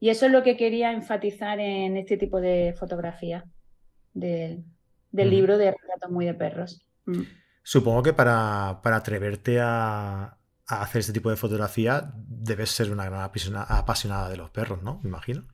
Y 0.00 0.10
eso 0.10 0.26
es 0.26 0.32
lo 0.32 0.42
que 0.42 0.56
quería 0.56 0.92
enfatizar 0.92 1.58
en 1.58 1.96
este 1.96 2.16
tipo 2.16 2.40
de 2.40 2.74
fotografía 2.78 3.44
del 4.12 4.64
libro 5.12 5.58
de 5.58 5.72
retratos 5.72 6.10
muy 6.10 6.24
de 6.24 6.34
perros. 6.34 6.86
Mm. 7.06 7.22
Supongo 7.62 8.02
que 8.02 8.12
para, 8.12 8.80
atreverte 8.82 9.58
a, 9.60 10.38
hacer 10.66 11.00
este 11.00 11.12
tipo 11.12 11.30
de 11.30 11.36
fotografía 11.36 12.12
debes 12.14 12.70
ser 12.70 12.90
una 12.90 13.04
gran 13.04 13.30
apasionada 13.68 14.28
de 14.28 14.36
los 14.36 14.50
perros, 14.50 14.82
¿no? 14.82 15.00
Me 15.02 15.08
imagino. 15.08 15.46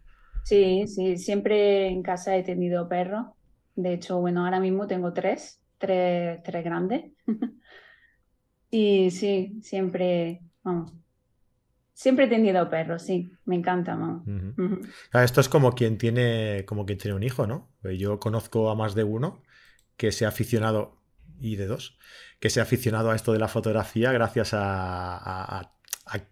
Sí, 0.45 0.87
sí, 0.87 1.17
siempre 1.17 1.89
en 1.89 2.03
casa 2.03 2.37
he 2.37 2.43
tenido 2.43 2.89
perros. 2.89 3.27
De 3.75 3.95
hecho, 3.95 4.21
bueno, 4.21 4.45
ahora 4.45 4.61
mismo 4.61 4.87
tengo 4.87 5.13
tres, 5.13 5.61
tres, 5.87 6.43
tres 6.43 6.65
grandes. 6.65 7.13
Sí, 8.75 9.13
sí, 9.13 9.61
siempre, 9.63 10.41
vamos. 10.65 10.93
Siempre 11.93 12.25
he 12.25 12.29
tenido 12.29 12.69
perros, 12.69 13.03
sí, 13.03 13.31
me 13.45 13.55
encanta, 13.55 13.95
vamos. 13.95 14.25
Esto 15.13 15.41
es 15.41 15.49
como 15.49 15.77
quien 15.77 15.97
tiene, 15.97 16.65
como 16.67 16.85
quien 16.85 16.99
tiene 16.99 17.17
un 17.17 17.23
hijo, 17.23 17.47
¿no? 17.47 17.71
Yo 17.85 18.19
conozco 18.19 18.69
a 18.71 18.75
más 18.75 18.97
de 18.97 19.05
uno 19.05 19.45
que 19.97 20.11
se 20.11 20.25
ha 20.25 20.29
aficionado, 20.31 21.01
y 21.39 21.55
de 21.55 21.69
dos, 21.69 21.97
que 22.41 22.51
se 22.51 22.59
ha 22.59 22.65
aficionado 22.65 23.13
a 23.13 23.15
esto 23.15 23.33
de 23.33 23.39
la 23.39 23.47
fotografía 23.47 24.11
gracias 24.11 24.51
a, 24.55 25.71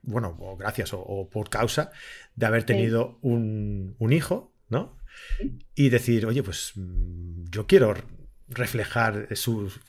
bueno, 0.03 0.37
o 0.41 0.57
gracias 0.57 0.91
o, 0.95 1.29
por 1.31 1.49
causa 1.49 1.93
de 2.35 2.47
haber 2.47 2.65
tenido 2.65 3.21
un, 3.23 3.95
un, 4.01 4.13
hijo, 4.13 4.53
¿no? 4.69 4.99
Y 5.77 5.91
decir, 5.91 6.27
oye, 6.27 6.43
pues 6.43 6.73
mm, 6.75 7.45
yo 7.51 7.69
quiero 7.69 7.95
reflejar 8.49 9.29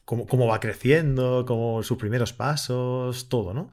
cómo, 0.05 0.47
va 0.47 0.59
creciendo, 0.59 1.45
cómo 1.47 1.83
sus 1.83 1.97
primeros 1.97 2.33
pasos, 2.33 3.29
todo, 3.29 3.53
¿no? 3.53 3.71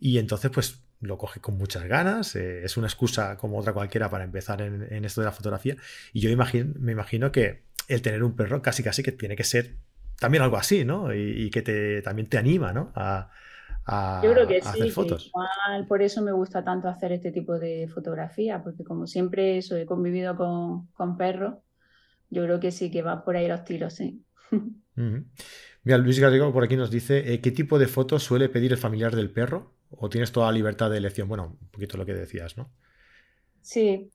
Y 0.00 0.18
entonces, 0.18 0.50
pues 0.50 0.82
lo 1.00 1.18
coge 1.18 1.40
con 1.40 1.58
muchas 1.58 1.84
ganas, 1.84 2.36
eh, 2.36 2.64
es 2.64 2.76
una 2.76 2.86
excusa 2.86 3.36
como 3.36 3.58
otra 3.58 3.72
cualquiera 3.72 4.10
para 4.10 4.24
empezar 4.24 4.62
en, 4.62 5.04
esto 5.04 5.20
de 5.20 5.26
la 5.26 5.32
fotografía. 5.32 5.76
Y 6.12 6.20
yo 6.20 6.30
imagino, 6.30 6.72
me 6.78 6.92
imagino 6.92 7.32
que 7.32 7.64
el 7.88 8.02
tener 8.02 8.22
un 8.22 8.34
perro 8.34 8.62
casi 8.62 8.82
casi 8.82 9.02
que 9.02 9.12
tiene 9.12 9.36
que 9.36 9.44
ser 9.44 9.76
también 10.18 10.42
algo 10.42 10.56
así, 10.56 10.84
¿no? 10.84 11.14
Y, 11.14 11.50
que 11.50 11.62
te, 11.62 12.02
también 12.02 12.28
te 12.28 12.38
anima, 12.38 12.72
¿no? 12.72 12.92
A, 12.94 13.30
yo 13.88 14.32
creo 14.32 14.48
que 14.48 14.60
sí, 14.62 14.90
fotos. 14.90 15.30
por 15.86 16.02
eso 16.02 16.20
me 16.20 16.32
gusta 16.32 16.64
tanto 16.64 16.88
hacer 16.88 17.12
este 17.12 17.30
tipo 17.30 17.56
de 17.56 17.86
fotografía, 17.86 18.60
porque 18.60 18.82
como 18.82 19.06
siempre 19.06 19.58
eso, 19.58 19.76
he 19.76 19.86
convivido 19.86 20.36
con, 20.36 20.88
con 20.88 21.16
perros, 21.16 21.54
yo 22.30 22.44
creo 22.44 22.60
que 22.60 22.70
sí 22.70 22.90
que 22.90 23.02
va 23.02 23.24
por 23.24 23.36
ahí 23.36 23.48
los 23.48 23.64
tiros, 23.64 23.94
sí. 23.94 24.24
Mira, 24.94 25.98
Luis 25.98 26.18
Garrigo 26.18 26.52
por 26.52 26.64
aquí 26.64 26.76
nos 26.76 26.90
dice, 26.90 27.32
eh, 27.32 27.40
¿qué 27.40 27.50
tipo 27.50 27.78
de 27.78 27.86
fotos 27.86 28.22
suele 28.22 28.48
pedir 28.48 28.72
el 28.72 28.78
familiar 28.78 29.14
del 29.14 29.30
perro? 29.30 29.74
¿O 29.90 30.08
tienes 30.08 30.32
toda 30.32 30.46
la 30.46 30.52
libertad 30.52 30.90
de 30.90 30.98
elección? 30.98 31.28
Bueno, 31.28 31.56
un 31.60 31.68
poquito 31.68 31.96
lo 31.96 32.06
que 32.06 32.14
decías, 32.14 32.56
¿no? 32.56 32.70
Sí, 33.60 34.10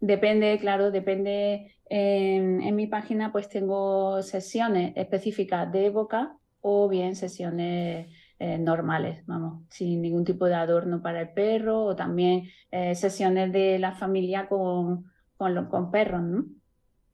depende, 0.00 0.58
claro, 0.58 0.90
depende. 0.90 1.74
En, 1.86 2.74
mi 2.76 2.86
página 2.86 3.32
pues 3.32 3.48
tengo 3.48 4.22
sesiones 4.22 4.92
específicas 4.96 5.70
de 5.72 5.86
época 5.86 6.36
o 6.60 6.88
bien 6.88 7.16
sesiones 7.16 8.08
eh, 8.38 8.58
normales, 8.58 9.24
vamos, 9.26 9.64
sin 9.70 10.00
ningún 10.00 10.24
tipo 10.24 10.46
de 10.46 10.54
adorno 10.54 11.02
para 11.02 11.20
el 11.20 11.30
perro 11.30 11.82
o 11.84 11.96
también 11.96 12.44
eh, 12.70 12.94
sesiones 12.94 13.52
de 13.52 13.78
la 13.78 13.92
familia 13.92 14.48
con, 14.48 15.10
con, 15.36 15.66
con 15.66 15.90
perros, 15.90 16.22
¿no? 16.22 16.44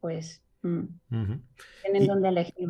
Pues 0.07 0.47
Mm. 0.67 1.35
Tienen 1.83 2.07
donde 2.07 2.29
elegir, 2.29 2.69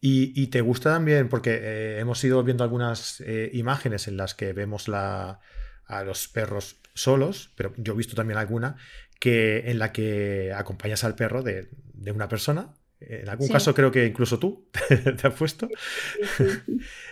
Y, 0.00 0.46
te 0.48 0.60
gusta 0.60 0.92
también, 0.92 1.28
porque 1.28 1.58
eh, 1.60 2.00
hemos 2.00 2.22
ido 2.24 2.42
viendo 2.44 2.64
algunas 2.64 3.20
eh, 3.20 3.50
imágenes 3.54 4.08
en 4.08 4.16
las 4.16 4.34
que 4.34 4.52
vemos 4.52 4.88
la, 4.88 5.40
a 5.86 6.04
los 6.04 6.28
perros 6.28 6.76
solos, 6.94 7.52
pero 7.56 7.72
yo 7.76 7.94
he 7.94 7.96
visto 7.96 8.14
también 8.14 8.38
alguna 8.38 8.76
que, 9.18 9.70
en 9.70 9.78
la 9.78 9.92
que 9.92 10.52
acompañas 10.54 11.04
al 11.04 11.14
perro 11.14 11.42
de, 11.42 11.68
una 12.14 12.28
persona. 12.28 12.74
En 12.98 13.28
algún 13.28 13.48
caso 13.48 13.74
creo 13.74 13.90
que 13.90 14.06
incluso 14.06 14.38
tú 14.38 14.68
te 14.88 15.26
has 15.26 15.34
puesto. 15.34 15.68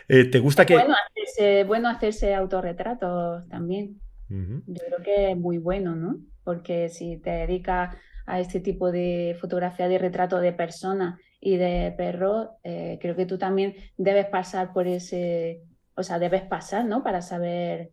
Eh, 0.07 0.27
¿Te 0.27 0.39
gusta 0.39 0.67
que...? 0.67 0.75
Bueno 0.75 0.95
hacerse, 0.95 1.65
bueno 1.65 1.89
hacerse 1.89 2.35
autorretratos 2.35 3.49
también. 3.49 4.03
Yo 4.29 4.83
creo 4.87 5.03
que 5.03 5.31
es 5.31 5.37
muy 5.37 5.57
bueno, 5.57 5.97
¿no? 5.97 6.19
Porque 6.43 6.91
si 6.91 7.17
te 7.17 7.31
dedicas 7.31 7.97
a 8.27 8.41
este 8.41 8.61
tipo 8.61 8.91
de 8.91 9.37
fotografía 9.41 9.89
de 9.89 9.99
retrato 9.99 10.39
de 10.39 10.53
personas 10.53 11.21
y 11.41 11.57
de 11.57 11.95
perros, 11.97 12.49
eh, 12.63 12.99
creo 13.01 13.17
que 13.17 13.27
tú 13.27 13.39
también 13.39 13.75
debes 13.97 14.27
pasar 14.27 14.73
por 14.73 14.87
ese, 14.87 15.63
o 15.95 16.03
sea, 16.03 16.19
debes 16.19 16.43
pasar, 16.43 16.85
¿no? 16.85 17.03
Para 17.03 17.21
saber, 17.21 17.91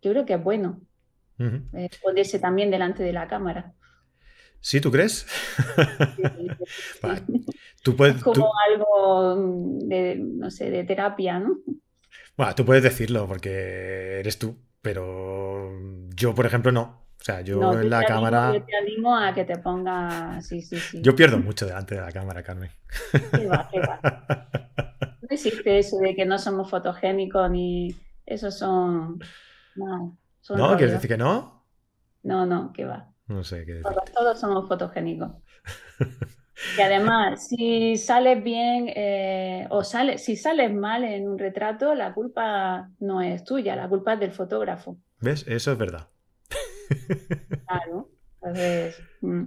yo 0.00 0.12
creo 0.12 0.24
que 0.24 0.34
es 0.34 0.42
bueno 0.42 0.80
eh, 1.38 1.90
ponerse 2.02 2.38
también 2.38 2.70
delante 2.70 3.02
de 3.02 3.12
la 3.12 3.26
cámara. 3.26 3.72
¿Sí, 4.60 4.80
tú 4.80 4.92
crees? 4.92 5.26
tú 7.82 7.96
puedes, 7.96 8.22
como 8.22 8.48
algo 8.70 9.34
de, 9.80 10.14
no 10.16 10.52
sé, 10.52 10.70
de 10.70 10.84
terapia, 10.84 11.40
¿no? 11.40 11.58
Bueno, 12.36 12.54
tú 12.54 12.64
puedes 12.64 12.84
decirlo 12.84 13.26
porque 13.26 14.20
eres 14.20 14.38
tú, 14.38 14.56
pero 14.80 15.72
yo, 16.14 16.32
por 16.32 16.46
ejemplo, 16.46 16.70
no. 16.70 17.01
O 17.22 17.24
sea, 17.24 17.40
yo 17.40 17.72
en 17.80 17.88
la 17.88 18.02
cámara. 18.02 18.52
yo 18.52 18.64
te 18.64 18.76
animo 18.76 19.16
a 19.16 19.32
que 19.32 19.44
te 19.44 19.56
ponga. 19.58 20.42
Sí, 20.42 20.60
sí, 20.60 20.76
sí. 20.76 21.00
Yo 21.02 21.14
pierdo 21.14 21.38
mucho 21.38 21.66
delante 21.66 21.94
de 21.94 22.00
la 22.00 22.10
cámara, 22.10 22.42
Carmen. 22.42 22.68
¿Qué 23.12 23.46
va, 23.46 23.68
qué 23.70 23.78
va? 23.78 24.00
No 25.22 25.28
existe 25.30 25.78
eso 25.78 25.98
de 25.98 26.16
que 26.16 26.26
no 26.26 26.36
somos 26.36 26.68
fotogénicos 26.68 27.48
ni. 27.48 27.94
Esos 28.26 28.58
son. 28.58 29.20
No, 29.76 30.18
¿No? 30.50 30.76
¿Quieres 30.76 30.94
decir 30.94 31.08
que 31.08 31.16
no? 31.16 31.64
No, 32.24 32.44
no, 32.44 32.72
¿qué 32.72 32.84
va? 32.84 33.08
No 33.28 33.44
sé 33.44 33.64
qué 33.64 33.74
decir. 33.74 33.96
Todos, 34.12 34.40
somos 34.40 34.66
fotogénicos. 34.66 35.30
Y 36.78 36.80
además, 36.80 37.48
si 37.48 37.96
sales 37.96 38.44
bien 38.44 38.86
eh, 38.94 39.66
o 39.70 39.82
sales, 39.82 40.22
si 40.22 40.36
sales 40.36 40.72
mal 40.72 41.02
en 41.02 41.28
un 41.28 41.36
retrato, 41.36 41.92
la 41.92 42.14
culpa 42.14 42.88
no 43.00 43.20
es 43.20 43.42
tuya, 43.42 43.74
la 43.74 43.88
culpa 43.88 44.12
es 44.12 44.20
del 44.20 44.30
fotógrafo. 44.30 44.96
¿Ves? 45.18 45.44
Eso 45.48 45.72
es 45.72 45.78
verdad. 45.78 46.08
Claro. 47.66 48.08
Mm. 49.20 49.44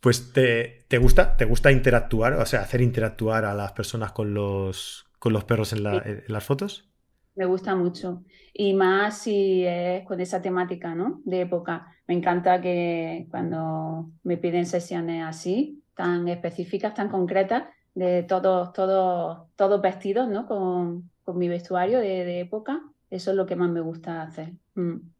Pues 0.00 0.32
te, 0.32 0.98
gusta, 0.98 1.36
te 1.36 1.44
gusta 1.44 1.72
interactuar, 1.72 2.34
o 2.34 2.46
sea, 2.46 2.60
hacer 2.60 2.80
interactuar 2.80 3.44
a 3.44 3.54
las 3.54 3.72
personas 3.72 4.12
con 4.12 4.34
los, 4.34 5.06
con 5.18 5.32
los 5.32 5.44
perros 5.44 5.72
en, 5.72 5.82
las 5.82 6.44
fotos. 6.44 6.90
Me 7.34 7.46
gusta 7.46 7.74
mucho. 7.74 8.22
Y 8.52 8.74
más 8.74 9.18
si 9.18 9.64
es 9.64 10.04
con 10.04 10.20
esa 10.20 10.42
temática, 10.42 10.94
¿no? 10.94 11.22
De 11.24 11.40
época. 11.40 11.88
Me 12.06 12.14
encanta 12.14 12.60
que 12.60 13.26
cuando 13.30 14.10
me 14.22 14.36
piden 14.36 14.66
sesiones 14.66 15.24
así, 15.24 15.82
tan 15.94 16.28
específicas, 16.28 16.94
tan 16.94 17.08
concretas, 17.08 17.64
de 17.94 18.24
todos, 18.24 18.72
todos, 18.72 19.48
todos 19.56 19.80
vestidos, 19.80 20.28
¿no? 20.28 20.46
Con, 20.46 21.10
mi 21.34 21.48
vestuario 21.48 22.00
de, 22.00 22.40
época. 22.40 22.82
Eso 23.08 23.30
es 23.30 23.36
lo 23.36 23.46
que 23.46 23.56
más 23.56 23.70
me 23.70 23.80
gusta 23.80 24.20
hacer. 24.20 24.52
Mm. 24.74 25.13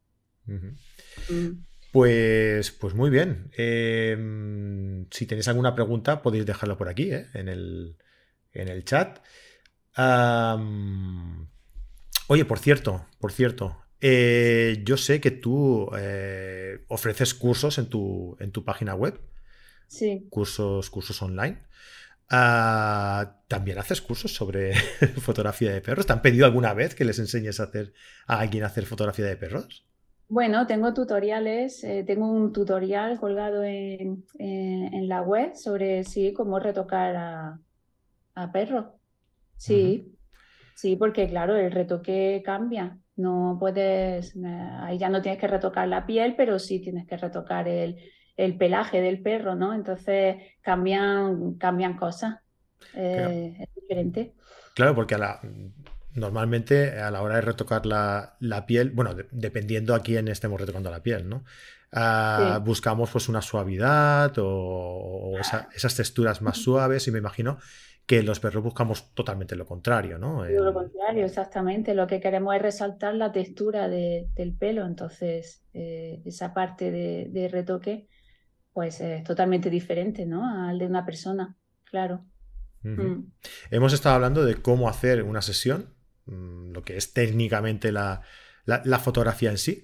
Mm. 0.47 1.65
Pues, 1.93 2.73
pues 2.73 2.95
muy 2.95 3.09
bien. 3.09 3.51
Em, 3.57 5.07
si 5.11 5.27
tenéis 5.27 5.49
alguna 5.49 5.75
pregunta, 5.75 6.23
podéis 6.23 6.45
dejarla 6.45 6.77
por 6.77 6.89
aquí, 6.89 7.13
¿eh? 7.13 7.27
en, 7.35 7.49
el, 7.49 8.85
chat. 8.85 9.21
oye, 12.27 12.45
por 12.45 12.59
cierto, 12.59 13.07
por 13.21 13.33
cierto, 13.33 13.85
eh, 14.01 14.83
yo 14.85 14.97
sé 14.97 15.21
que 15.21 15.31
tú 15.31 15.89
eh, 15.97 16.85
ofreces 16.89 17.33
cursos 17.33 17.79
en 17.79 17.89
tu, 17.89 18.37
en 18.41 18.51
tu 18.51 18.65
página 18.65 18.95
web. 18.95 19.21
Sí. 19.87 20.27
Cursos, 20.31 20.91
cursos 20.91 21.23
online. 21.23 21.63
Ah, 22.29 23.41
¿También 23.49 23.79
haces 23.79 24.01
cursos 24.01 24.35
sobre 24.35 24.75
fotografía 25.21 25.73
de 25.73 25.81
perros? 25.81 26.07
¿Te 26.07 26.13
han 26.13 26.23
pedido 26.23 26.47
alguna 26.47 26.75
vez 26.75 26.95
que 26.95 27.05
les 27.05 27.19
enseñes 27.19 27.61
a 27.61 27.65
hacer 27.65 27.93
a 28.27 28.41
alguien 28.41 28.65
a 28.65 28.67
hacer 28.67 28.87
fotografía 28.87 29.27
de 29.27 29.37
perros? 29.37 29.87
Bueno, 30.35 30.67
tengo 30.67 30.93
tutoriales, 30.93 31.85
eh, 31.85 32.03
tengo 32.05 32.29
un 32.29 32.53
tutorial 32.53 33.21
colgado 33.21 33.63
en, 33.63 34.25
la 35.07 35.23
web 35.23 35.55
sobre 35.55 36.03
sí, 36.03 36.33
cómo 36.33 36.59
retocar 36.59 37.15
a, 38.35 38.53
perros. 38.53 38.87
Sí, 39.57 40.13
sí, 40.75 40.97
porque 40.97 41.29
claro, 41.29 41.55
el 41.55 41.71
retoque 41.71 42.43
cambia. 42.45 42.99
No 43.15 43.59
puedes, 43.61 44.35
eh, 44.35 44.69
ahí 44.81 44.99
ya 44.99 45.09
no 45.09 45.23
tienes 45.23 45.41
que 45.41 45.47
retocar 45.47 45.87
la 45.87 46.05
piel, 46.05 46.35
pero 46.35 46.59
sí 46.59 46.81
tienes 46.81 47.07
que 47.07 47.17
retocar 47.17 47.69
el, 47.69 47.97
pelaje 48.59 49.01
del 49.01 49.23
perro, 49.23 49.55
¿no? 49.55 49.73
Entonces 49.73 50.39
cambian, 50.61 51.55
cambian 51.59 51.97
cosas. 51.97 52.41
Eh, 52.93 53.57
es 53.61 53.75
diferente. 53.77 54.35
Claro, 54.75 54.97
porque 54.97 55.15
a 55.15 55.19
la, 55.19 55.41
normalmente 56.15 57.01
a 57.01 57.11
la 57.11 57.23
hora 57.23 57.37
de 57.37 57.41
retocar 57.43 57.87
la, 57.87 58.65
piel, 58.67 58.91
bueno, 58.91 59.15
dependiendo 59.31 59.95
a 59.95 60.01
quién 60.01 60.29
estemos 60.29 60.61
retocando 60.61 60.91
la 60.91 61.03
piel, 61.03 61.29
¿no? 61.29 61.45
Ah, 61.93 62.61
buscamos 62.65 63.11
pues 63.11 63.29
una 63.29 63.41
suavidad 63.41 64.33
o, 64.39 65.39
esas 65.75 65.95
texturas 65.95 66.43
más 66.43 66.59
suaves 66.59 67.07
y 67.07 67.13
me 67.13 67.19
imagino 67.19 67.59
que 68.07 68.23
los 68.23 68.41
perros 68.41 68.63
buscamos 68.63 69.15
totalmente 69.15 69.57
lo 69.57 69.65
contrario, 69.65 70.19
¿no? 70.19 70.45
Lo 70.45 70.75
contrario, 70.75 71.25
exactamente. 71.25 71.95
Lo 71.95 72.07
que 72.07 72.21
queremos 72.21 72.55
es 72.55 72.63
resaltar 72.63 73.15
la 73.15 73.33
textura 73.33 73.89
del 73.89 74.57
pelo, 74.59 74.85
entonces 74.85 75.65
eh, 75.73 76.21
esa 76.25 76.53
parte 76.53 76.91
de, 76.91 77.49
retoque 77.49 78.09
pues 78.73 79.01
es 79.01 79.23
totalmente 79.23 79.71
diferente, 79.71 80.27
¿no? 80.27 80.69
Al 80.69 80.79
de 80.79 80.87
una 80.87 81.07
persona, 81.07 81.57
claro. 81.85 82.25
Mm. 82.83 83.31
Hemos 83.71 83.93
estado 83.93 84.17
hablando 84.17 84.45
de 84.45 84.57
cómo 84.57 84.89
hacer 84.89 85.23
una 85.23 85.41
sesión, 85.41 85.94
lo 86.27 86.83
que 86.83 86.97
es 86.97 87.13
técnicamente 87.13 87.93
la, 87.93 88.23
fotografía 89.01 89.51
en 89.51 89.59
sí, 89.59 89.83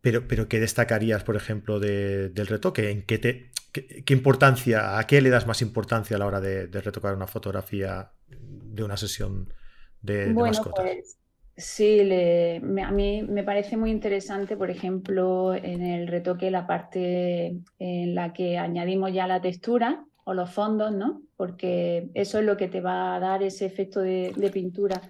pero, 0.00 0.28
pero 0.28 0.48
¿qué 0.48 0.60
destacarías, 0.60 1.24
por 1.24 1.36
ejemplo, 1.36 1.80
del 1.80 2.46
retoque? 2.46 2.90
¿En 2.90 3.02
qué 3.02 3.18
te, 3.18 3.50
¿Qué, 3.74 4.14
importancia, 4.14 4.98
a 4.98 5.06
qué 5.08 5.20
le 5.20 5.30
das 5.30 5.48
más 5.48 5.60
importancia 5.60 6.14
a 6.14 6.18
la 6.20 6.26
hora 6.26 6.40
de, 6.40 6.68
retocar 6.68 7.16
una 7.16 7.26
fotografía 7.26 8.12
de 8.28 8.84
una 8.84 8.96
sesión 8.96 9.52
de, 10.00 10.32
bueno, 10.32 10.60
Pues, 10.76 11.18
sí, 11.56 12.00
a 12.00 12.90
mí 12.92 13.22
me 13.22 13.42
parece 13.42 13.76
muy 13.76 13.90
interesante, 13.90 14.56
por 14.56 14.70
ejemplo, 14.70 15.54
en 15.54 15.82
el 15.82 16.06
retoque 16.06 16.52
la 16.52 16.68
parte 16.68 17.58
en 17.80 18.14
la 18.14 18.32
que 18.32 18.58
añadimos 18.58 19.12
ya 19.12 19.26
la 19.26 19.40
textura 19.40 20.04
o 20.22 20.34
los 20.34 20.52
fondos, 20.52 20.92
¿no? 20.92 21.22
Porque 21.36 22.10
eso 22.14 22.38
es 22.38 22.44
lo 22.44 22.56
que 22.56 22.68
te 22.68 22.80
va 22.80 23.16
a 23.16 23.20
dar 23.20 23.42
ese 23.42 23.66
efecto 23.66 24.00
de, 24.00 24.50
pintura. 24.52 25.02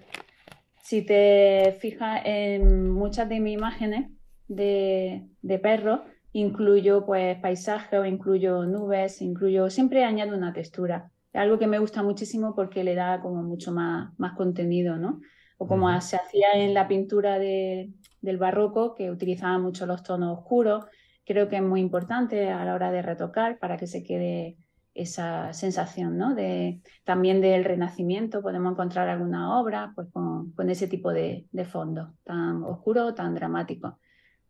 Si 0.85 1.01
te 1.01 1.75
fijas 1.79 2.21
en 2.25 2.91
muchas 2.91 3.27
de 3.27 3.39
mis 3.39 3.55
imágenes 3.55 4.11
de, 4.47 5.25
de 5.41 5.57
perros, 5.57 6.01
incluyo 6.31 7.07
pues 7.07 7.39
paisaje 7.39 7.97
o 7.97 8.05
incluyo 8.05 8.65
nubes, 8.65 9.19
incluyo, 9.23 9.71
siempre 9.71 10.03
añado 10.03 10.37
una 10.37 10.53
textura. 10.53 11.11
Es 11.33 11.41
algo 11.41 11.57
que 11.57 11.65
me 11.65 11.79
gusta 11.79 12.03
muchísimo 12.03 12.53
porque 12.53 12.83
le 12.83 12.93
da 12.93 13.19
como 13.19 13.41
mucho 13.41 13.71
más, 13.71 14.13
más 14.19 14.33
contenido, 14.33 14.97
¿no? 14.97 15.21
O 15.57 15.65
como 15.65 15.89
se 16.01 16.17
hacía 16.17 16.49
en 16.53 16.75
la 16.75 16.87
pintura 16.87 17.39
del 17.39 18.37
barroco, 18.37 18.93
que 18.93 19.09
utilizaba 19.09 19.57
mucho 19.57 19.87
los 19.87 20.03
tonos 20.03 20.37
oscuros. 20.37 20.85
Creo 21.25 21.49
que 21.49 21.55
es 21.55 21.63
muy 21.63 21.81
importante 21.81 22.51
a 22.51 22.63
la 22.63 22.75
hora 22.75 22.91
de 22.91 23.01
retocar 23.01 23.57
para 23.57 23.77
que 23.77 23.87
se 23.87 24.03
quede 24.03 24.57
esa 24.95 25.51
sensación, 25.53 26.17
¿no? 26.17 26.33
De, 26.33 26.79
también 27.03 27.41
del 27.41 27.65
renacimiento 27.65 28.41
podemos 28.41 28.71
encontrar 28.71 29.09
alguna 29.09 29.59
obra 29.59 29.91
pues, 29.93 30.07
con, 30.11 30.69
ese 30.69 30.87
tipo 30.87 31.11
de, 31.11 31.45
fondo, 31.69 32.15
tan 32.23 32.63
oscuro, 32.63 33.13
tan 33.13 33.35
dramático. 33.35 33.99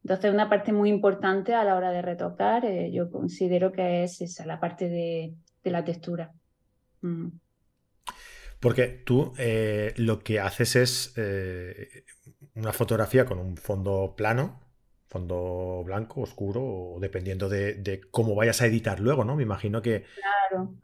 Entonces, 0.03 0.31
una 0.31 0.47
parte 0.47 0.71
muy 0.71 0.89
importante 0.89 1.55
a 1.55 1.63
la 1.63 1.75
hora 1.75 1.89
de 1.89 2.03
retocar, 2.03 2.63
eh, 2.63 2.91
yo 2.91 3.09
considero 3.09 3.71
que 3.71 4.03
es 4.03 4.21
esa, 4.21 4.45
la 4.45 4.59
parte 4.59 4.87
de, 4.87 5.33
la 5.63 5.83
textura. 5.83 6.31
Mm. 7.01 7.29
Porque 8.59 8.87
tú 9.03 9.33
eh, 9.39 9.93
lo 9.97 10.19
que 10.19 10.39
haces 10.39 10.75
es 10.75 11.13
eh, 11.17 12.05
una 12.53 12.71
fotografía 12.71 13.25
con 13.25 13.39
un 13.39 13.57
fondo 13.57 14.13
plano, 14.15 14.61
fondo 15.15 15.81
blanco, 15.85 16.21
oscuro, 16.21 16.61
o 16.61 16.99
dependiendo 16.99 17.47
de, 17.47 18.01
cómo 18.11 18.35
vayas 18.35 18.61
a 18.61 18.65
editar 18.65 18.99
luego, 18.99 19.23
¿no? 19.23 19.37
Me 19.37 19.43
imagino 19.43 19.81
que, 19.81 20.03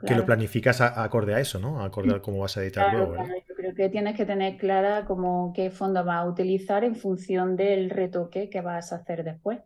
que 0.07 0.15
lo 0.15 0.25
planificas 0.25 0.79
acorde 0.79 1.33
a 1.33 1.41
eso, 1.41 1.59
¿no? 1.59 1.83
Acorde 1.83 2.15
a 2.15 2.21
cómo 2.21 2.39
vas 2.39 2.55
a 2.55 2.63
editar 2.63 2.93
luego. 2.93 3.17
Yo 3.17 3.55
creo 3.55 3.75
que 3.75 3.89
tienes 3.89 4.15
que 4.15 4.25
tener 4.25 4.55
clara 4.55 5.03
como 5.05 5.51
qué 5.53 5.69
fondo 5.69 6.05
vas 6.05 6.23
a 6.23 6.29
utilizar 6.29 6.85
en 6.85 6.95
función 6.95 7.57
del 7.57 7.89
retoque 7.89 8.49
que 8.49 8.61
vas 8.61 8.93
a 8.93 8.97
hacer 8.97 9.25
después. 9.25 9.59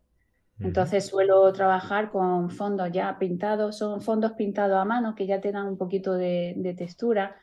Entonces 0.59 1.05
suelo 1.05 1.51
trabajar 1.53 2.09
con 2.09 2.49
fondos 2.49 2.89
ya 2.91 3.19
pintados, 3.19 3.77
son 3.77 4.01
fondos 4.01 4.31
pintados 4.31 4.77
a 4.77 4.85
mano 4.85 5.13
que 5.13 5.27
ya 5.27 5.41
te 5.41 5.51
dan 5.51 5.67
un 5.67 5.77
poquito 5.77 6.13
de, 6.13 6.73
textura. 6.75 7.35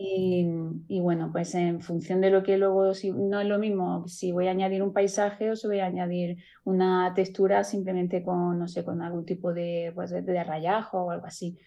Y, 0.00 1.00
bueno, 1.00 1.30
pues 1.32 1.56
en 1.56 1.80
función 1.80 2.20
de 2.20 2.30
lo 2.30 2.44
que 2.44 2.56
luego, 2.56 2.94
si, 2.94 3.10
no 3.10 3.40
es 3.40 3.48
lo 3.48 3.58
mismo 3.58 4.06
si 4.06 4.30
voy 4.30 4.46
a 4.46 4.52
añadir 4.52 4.80
un 4.80 4.92
paisaje 4.92 5.50
o 5.50 5.56
si 5.56 5.66
voy 5.66 5.80
a 5.80 5.86
añadir 5.86 6.38
una 6.64 7.12
textura 7.14 7.64
simplemente 7.64 8.22
con, 8.22 8.60
no 8.60 8.68
sé, 8.68 8.84
con 8.84 9.02
algún 9.02 9.24
tipo 9.24 9.52
de, 9.52 9.90
pues 9.96 10.10
de, 10.10 10.44
rayajo 10.44 11.02
o 11.02 11.10
algo 11.10 11.26
así. 11.26 11.58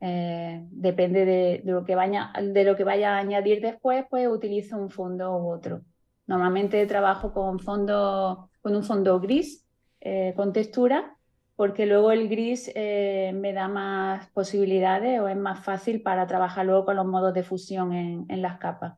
Eh, 0.00 0.66
depende 0.72 1.24
de, 1.24 1.62
lo 1.64 1.84
que 1.84 1.94
vaya, 1.94 2.32
de 2.42 2.64
lo 2.64 2.76
que 2.76 2.82
vaya 2.82 3.14
a 3.14 3.18
añadir 3.18 3.60
después, 3.60 4.04
pues 4.10 4.26
utilizo 4.26 4.76
un 4.76 4.90
fondo 4.90 5.36
u 5.38 5.52
otro. 5.52 5.82
Normalmente 6.26 6.84
trabajo 6.86 7.32
con, 7.32 7.60
fondo, 7.60 8.50
con 8.62 8.74
un 8.74 8.82
fondo 8.82 9.20
gris, 9.20 9.64
eh, 10.00 10.32
con 10.34 10.52
textura, 10.52 11.16
porque 11.60 11.84
luego 11.84 12.10
el 12.10 12.30
gris 12.30 12.72
eh, 12.74 13.32
me 13.34 13.52
da 13.52 13.68
más 13.68 14.28
posibilidades 14.28 15.20
o 15.20 15.28
es 15.28 15.36
más 15.36 15.62
fácil 15.62 16.00
para 16.00 16.26
trabajar 16.26 16.64
luego 16.64 16.86
con 16.86 16.96
los 16.96 17.04
modos 17.04 17.34
de 17.34 17.42
fusión 17.42 17.92
en, 17.92 18.40
las 18.40 18.58
capas. 18.58 18.94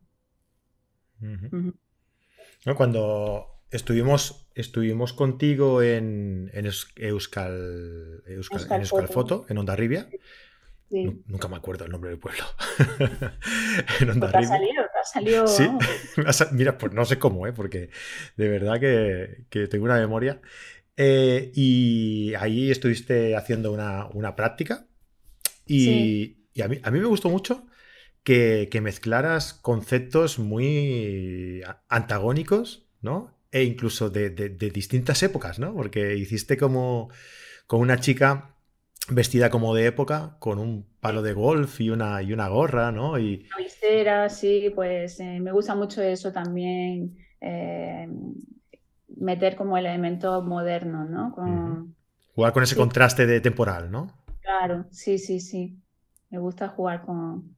Cuando 2.76 3.58
estuvimos, 3.72 4.46
estuvimos 4.54 5.12
contigo 5.12 5.82
en, 5.82 6.52
Euskal, 6.94 8.22
Euskal, 8.28 9.08
Foto, 9.08 9.44
en 9.48 9.58
Ondarribia, 9.58 10.08
Nunca 10.92 11.48
me 11.48 11.56
acuerdo 11.56 11.86
el 11.86 11.90
nombre 11.90 12.10
del 12.10 12.20
pueblo. 12.20 12.44
en 14.00 14.20
pues 14.20 14.34
ha 14.34 14.42
salido, 14.44 14.82
ha 14.84 15.04
salido. 15.04 15.46
Sí, 15.48 15.68
mira, 16.52 16.78
pues 16.78 16.92
no 16.92 17.04
sé 17.06 17.18
cómo, 17.18 17.46
¿eh? 17.46 17.52
porque 17.52 17.90
de 18.36 18.48
verdad 18.48 18.78
que, 18.78 19.46
que 19.50 19.66
tengo 19.66 19.86
una 19.86 19.96
memoria. 19.96 20.40
Eh, 20.96 21.50
y 21.54 22.34
ahí 22.34 22.70
estuviste 22.70 23.34
haciendo 23.34 23.72
una, 23.72 24.36
práctica 24.36 24.86
y, 25.66 26.36
a, 26.62 26.68
mí, 26.68 26.80
me 27.00 27.04
gustó 27.04 27.30
mucho 27.30 27.66
que, 28.22 28.68
mezclaras 28.82 29.54
conceptos 29.54 30.38
muy 30.38 31.62
antagónicos, 31.88 32.86
¿no? 33.00 33.38
E 33.50 33.64
incluso 33.64 34.10
de, 34.10 34.30
distintas 34.30 35.22
épocas, 35.22 35.58
¿no? 35.58 35.74
Porque 35.74 36.16
hiciste 36.16 36.56
como 36.56 37.10
con 37.66 37.80
una 37.80 37.98
chica 37.98 38.56
vestida 39.08 39.50
como 39.50 39.74
de 39.74 39.86
época, 39.86 40.36
con 40.38 40.58
un 40.58 40.86
palo 41.00 41.22
de 41.22 41.32
golf 41.32 41.80
y 41.80 41.90
una, 41.90 42.22
y 42.22 42.32
una 42.32 42.48
gorra, 42.48 42.92
¿no? 42.92 43.18
Y... 43.18 43.48
sí, 44.28 44.70
pues 44.74 45.18
eh, 45.20 45.40
me 45.40 45.52
gusta 45.52 45.74
mucho 45.74 46.02
eso 46.02 46.32
también. 46.32 47.16
Eh, 47.40 48.08
meter 49.16 49.56
como 49.56 49.76
elementos 49.76 50.44
modernos, 50.44 51.08
¿no? 51.08 51.32
Con... 51.32 51.94
Jugar 52.34 52.52
con 52.52 52.62
ese 52.62 52.76
contraste 52.76 53.26
de 53.26 53.40
temporal, 53.40 53.90
¿no? 53.90 54.12
Claro, 54.40 54.86
sí, 54.90 55.18
sí, 55.18 55.40
sí. 55.40 55.78
Me 56.30 56.38
gusta 56.38 56.68
jugar 56.68 57.02
con, 57.02 57.56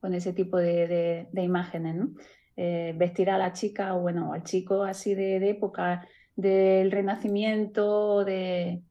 con 0.00 0.14
ese 0.14 0.32
tipo 0.32 0.58
de, 0.58 1.28
de, 1.30 1.42
imágenes, 1.42 1.94
¿no? 1.94 2.10
Eh, 2.56 2.94
vestir 2.96 3.30
a 3.30 3.38
la 3.38 3.52
chica 3.52 3.94
o 3.94 4.00
bueno, 4.00 4.32
al 4.32 4.42
chico 4.42 4.82
así 4.82 5.14
de, 5.14 5.36
época 5.48 6.06
del 6.34 6.90
Renacimiento, 6.90 8.24
de, 8.24 8.82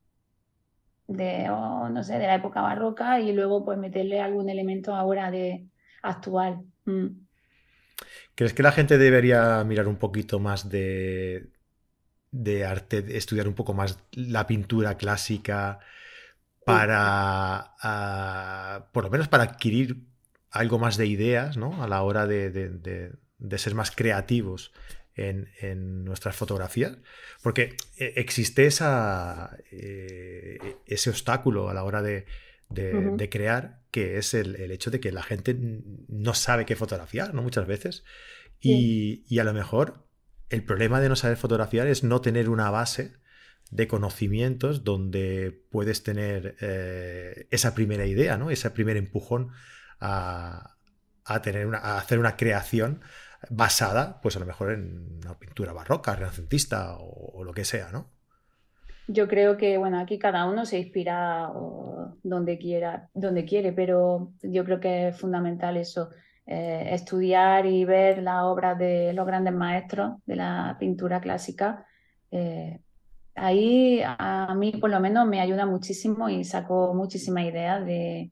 de 1.08 1.48
no 1.48 2.04
sé, 2.04 2.18
de 2.18 2.28
la 2.28 2.36
época 2.36 2.62
barroca 2.62 3.20
y 3.20 3.34
luego 3.34 3.66
pues 3.66 3.78
meterle 3.78 4.22
algún 4.22 4.50
elemento 4.50 4.96
ahora 4.96 5.32
de 5.32 5.68
actual. 6.02 6.62
Mm. 6.86 7.08
¿Crees 8.36 8.54
que 8.54 8.64
la 8.64 8.72
gente 8.72 8.98
debería 8.98 9.64
mirar 9.64 9.88
un 9.88 9.98
poquito 9.98 10.40
más 10.40 10.70
de, 10.70 11.50
de 12.36 12.66
arte, 12.66 13.18
estudiar 13.18 13.48
un 13.48 13.54
poco 13.54 13.74
más 13.74 13.98
la 14.12 14.46
pintura 14.46 14.98
clásica 14.98 15.80
para, 16.66 17.76
por 18.92 19.06
lo 19.06 19.10
menos 19.10 19.30
para 19.30 19.44
adquirir 19.44 20.04
algo 20.52 20.78
más 20.78 20.98
de 20.98 21.06
ideas, 21.06 21.56
¿no? 21.56 21.82
A 21.82 21.88
la 21.88 22.02
hora 22.02 22.28
de, 22.28 23.12
ser 23.58 23.76
más 23.76 23.92
creativos 23.92 24.74
en, 25.16 26.04
nuestras 26.04 26.36
fotografías, 26.36 26.98
porque 27.42 27.78
eh, 27.98 28.14
existe 28.18 28.66
esa, 28.66 29.58
eh, 29.72 30.58
ese 30.86 31.10
obstáculo 31.10 31.70
a 31.70 31.74
la 31.74 31.84
hora 31.86 32.02
de, 32.02 32.26
crear, 33.30 33.80
que 33.92 34.18
es 34.18 34.34
el, 34.34 34.72
hecho 34.72 34.92
de 34.92 35.00
que 35.00 35.14
la 35.14 35.24
gente 35.24 35.56
no 36.10 36.34
sabe 36.34 36.66
qué 36.66 36.76
fotografiar, 36.76 37.34
¿no? 37.34 37.42
Muchas 37.44 37.66
veces. 37.66 38.04
Y, 38.60 39.24
y, 39.30 39.40
a 39.40 39.44
lo 39.44 39.54
mejor 39.54 40.05
el 40.50 40.64
problema 40.64 41.00
de 41.00 41.10
no 41.10 41.16
saber 41.16 41.38
fotografiar 41.38 41.88
es 41.88 42.04
no 42.04 42.22
tener 42.22 42.50
una 42.50 42.70
base 42.70 43.14
de 43.72 43.88
conocimientos 43.88 44.84
donde 44.84 45.66
puedes 45.72 46.04
tener 46.04 46.56
eh, 46.62 47.48
esa 47.52 47.74
primera 47.74 48.06
idea, 48.06 48.38
¿no? 48.38 48.52
Ese 48.52 48.70
primer 48.70 48.96
empujón 48.98 49.52
a, 50.00 50.76
a, 51.26 51.42
tener 51.42 51.66
una, 51.66 51.80
a 51.80 51.98
hacer 51.98 52.20
una 52.20 52.38
creación 52.38 53.02
basada, 53.50 54.20
pues 54.22 54.36
a 54.36 54.40
lo 54.40 54.46
mejor 54.46 54.72
en 54.72 55.20
una 55.24 55.38
pintura 55.38 55.74
barroca, 55.74 56.16
renacentista 56.16 56.98
o, 57.00 57.44
lo 57.44 57.54
que 57.54 57.66
sea, 57.66 57.90
¿no? 57.92 58.12
Yo 59.08 59.28
creo 59.28 59.56
que, 59.56 59.78
bueno, 59.78 60.00
aquí 60.00 60.18
cada 60.18 60.46
uno 60.46 60.66
se 60.66 60.80
inspira 60.80 61.52
donde 62.24 62.58
quiera, 62.58 63.10
donde 63.14 63.46
quiere, 63.46 63.72
pero 63.72 64.34
yo 64.42 64.66
creo 64.66 64.80
que 64.80 65.10
es 65.10 65.18
fundamental 65.18 65.78
eso, 65.78 66.10
eh, 66.48 66.90
estudiar 66.92 67.66
y 67.66 67.86
ver 67.86 68.22
las 68.22 68.44
obras 68.44 68.78
de 68.78 69.14
los 69.14 69.26
grandes 69.26 69.54
maestros 69.54 70.18
de 70.28 70.36
la 70.36 70.78
pintura 70.80 71.20
clásica. 71.20 71.88
Eh, 72.30 72.80
ahí 73.34 74.02
a 74.06 74.54
mí 74.56 74.74
por 74.74 74.92
lo 74.92 75.00
menos 75.00 75.28
me 75.28 75.42
ayuda 75.42 75.66
muchísimo 75.66 76.30
y 76.30 76.44
saco 76.44 76.94
muchísimas 76.94 77.46
ideas 77.46 77.84
de, 77.84 78.32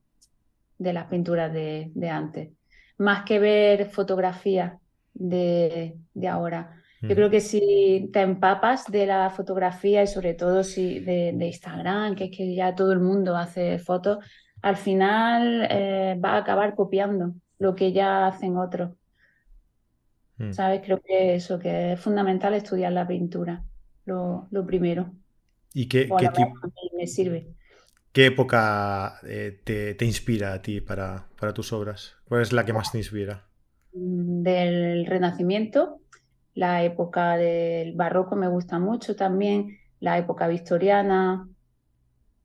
las 0.78 1.06
pinturas 1.06 1.52
de, 1.52 1.90
antes. 2.08 2.52
Más 2.98 3.24
que 3.24 3.40
ver 3.40 3.90
fotografías 3.90 4.74
de, 5.12 5.96
ahora. 6.30 6.70
Yo 7.02 7.08
mm. 7.08 7.14
creo 7.14 7.30
que 7.30 7.40
si 7.40 8.10
te 8.12 8.20
empapas 8.20 8.86
de 8.86 9.06
la 9.06 9.30
fotografía 9.30 10.04
y 10.04 10.06
sobre 10.06 10.34
todo 10.34 10.62
si 10.62 11.00
de, 11.00 11.30
Instagram, 11.30 12.14
que 12.14 12.26
es 12.26 12.36
que 12.36 12.54
ya 12.54 12.76
todo 12.76 12.92
el 12.92 13.00
mundo 13.00 13.36
hace 13.36 13.80
fotos, 13.80 14.18
al 14.62 14.76
final 14.76 15.66
eh, 15.68 16.16
va 16.24 16.34
a 16.34 16.38
acabar 16.38 16.76
copiando 16.76 17.34
lo 17.58 17.74
que 17.74 17.92
ya 17.92 18.26
hacen 18.26 18.56
otros. 18.56 18.92
Mm. 20.38 20.52
¿Sabes? 20.52 20.82
Creo 20.84 21.00
que 21.00 21.34
eso, 21.36 21.58
que 21.58 21.92
es 21.92 22.00
fundamental 22.00 22.54
estudiar 22.54 22.92
la 22.92 23.06
pintura 23.06 23.64
lo, 24.04 24.66
primero. 24.66 25.10
¿Y 25.72 25.88
qué, 25.88 26.08
me 26.96 27.06
sirve? 27.06 27.54
¿Qué 28.12 28.26
época 28.26 29.18
eh, 29.24 29.60
te, 29.64 30.04
inspira 30.04 30.52
a 30.52 30.62
ti 30.62 30.80
para, 30.80 31.26
para, 31.38 31.52
tus 31.52 31.72
obras? 31.72 32.16
¿Cuál 32.26 32.42
es 32.42 32.52
la 32.52 32.64
que 32.64 32.72
más 32.72 32.92
te 32.92 32.98
inspira? 32.98 33.44
Mm, 33.92 34.42
del 34.42 35.06
Renacimiento, 35.06 36.00
la 36.54 36.84
época 36.84 37.36
del 37.36 37.94
Barroco 37.94 38.36
me 38.36 38.48
gusta 38.48 38.78
mucho 38.78 39.16
también, 39.16 39.78
la 40.00 40.18
época 40.18 40.46
victoriana, 40.46 41.48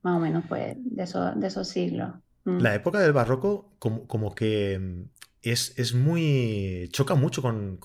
más 0.02 0.16
o 0.16 0.20
menos 0.20 0.44
pues 0.48 0.76
de 0.76 1.02
esos, 1.02 1.38
de 1.38 1.46
esos 1.46 1.68
siglos. 1.68 2.14
Mm. 2.44 2.58
La 2.58 2.74
época 2.74 3.00
del 3.00 3.12
Barroco 3.12 3.72
como, 3.78 4.06
como 4.06 4.34
que 4.34 4.78
mm, 4.78 5.02
es, 5.42 5.78
es, 5.78 5.94
muy... 5.94 6.88
choca 6.92 7.14
mucho 7.14 7.42
con, 7.42 7.76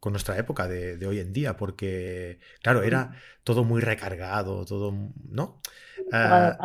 con 0.00 0.12
nuestra 0.12 0.36
época 0.38 0.68
de, 0.68 1.04
hoy 1.06 1.18
en 1.18 1.32
día, 1.32 1.56
porque, 1.56 2.38
claro, 2.62 2.82
era 2.82 3.12
todo 3.44 3.64
muy 3.64 3.80
recargado, 3.80 4.64
todo, 4.64 4.94
¿no? 5.28 5.60
Ah, 6.12 6.56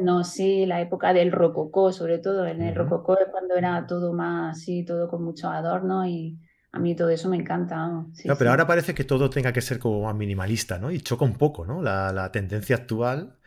no 0.00 0.24
sí, 0.24 0.66
la 0.66 0.80
época 0.80 1.12
del 1.12 1.30
rococó, 1.30 1.92
sobre 1.92 2.18
todo. 2.18 2.46
En 2.46 2.62
el 2.62 2.74
rococó 2.74 3.18
es 3.18 3.26
cuando 3.30 3.54
era 3.54 3.86
todo 3.86 4.12
más 4.12 4.56
así, 4.56 4.84
todo 4.84 5.08
con 5.08 5.22
mucho 5.22 5.48
adorno 5.48 6.06
y 6.06 6.38
a 6.72 6.78
mí 6.78 6.96
todo 6.96 7.10
eso 7.10 7.28
me 7.28 7.36
encanta. 7.36 7.86
no, 7.86 8.36
pero 8.38 8.50
ahora 8.50 8.66
parece 8.66 8.94
que 8.94 9.04
todo 9.04 9.30
tenga 9.30 9.52
que 9.52 9.60
ser 9.60 9.78
como 9.78 10.02
más 10.02 10.14
minimalista, 10.14 10.78
¿no? 10.78 10.90
Y 10.90 11.00
choca 11.00 11.24
un 11.24 11.36
poco, 11.36 11.64
¿no? 11.64 11.82
La, 11.82 12.30
tendencia 12.32 12.76
actual 12.76 13.37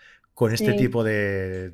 con 0.41 0.51
este 0.51 0.73
tipo 0.73 1.03
de, 1.03 1.71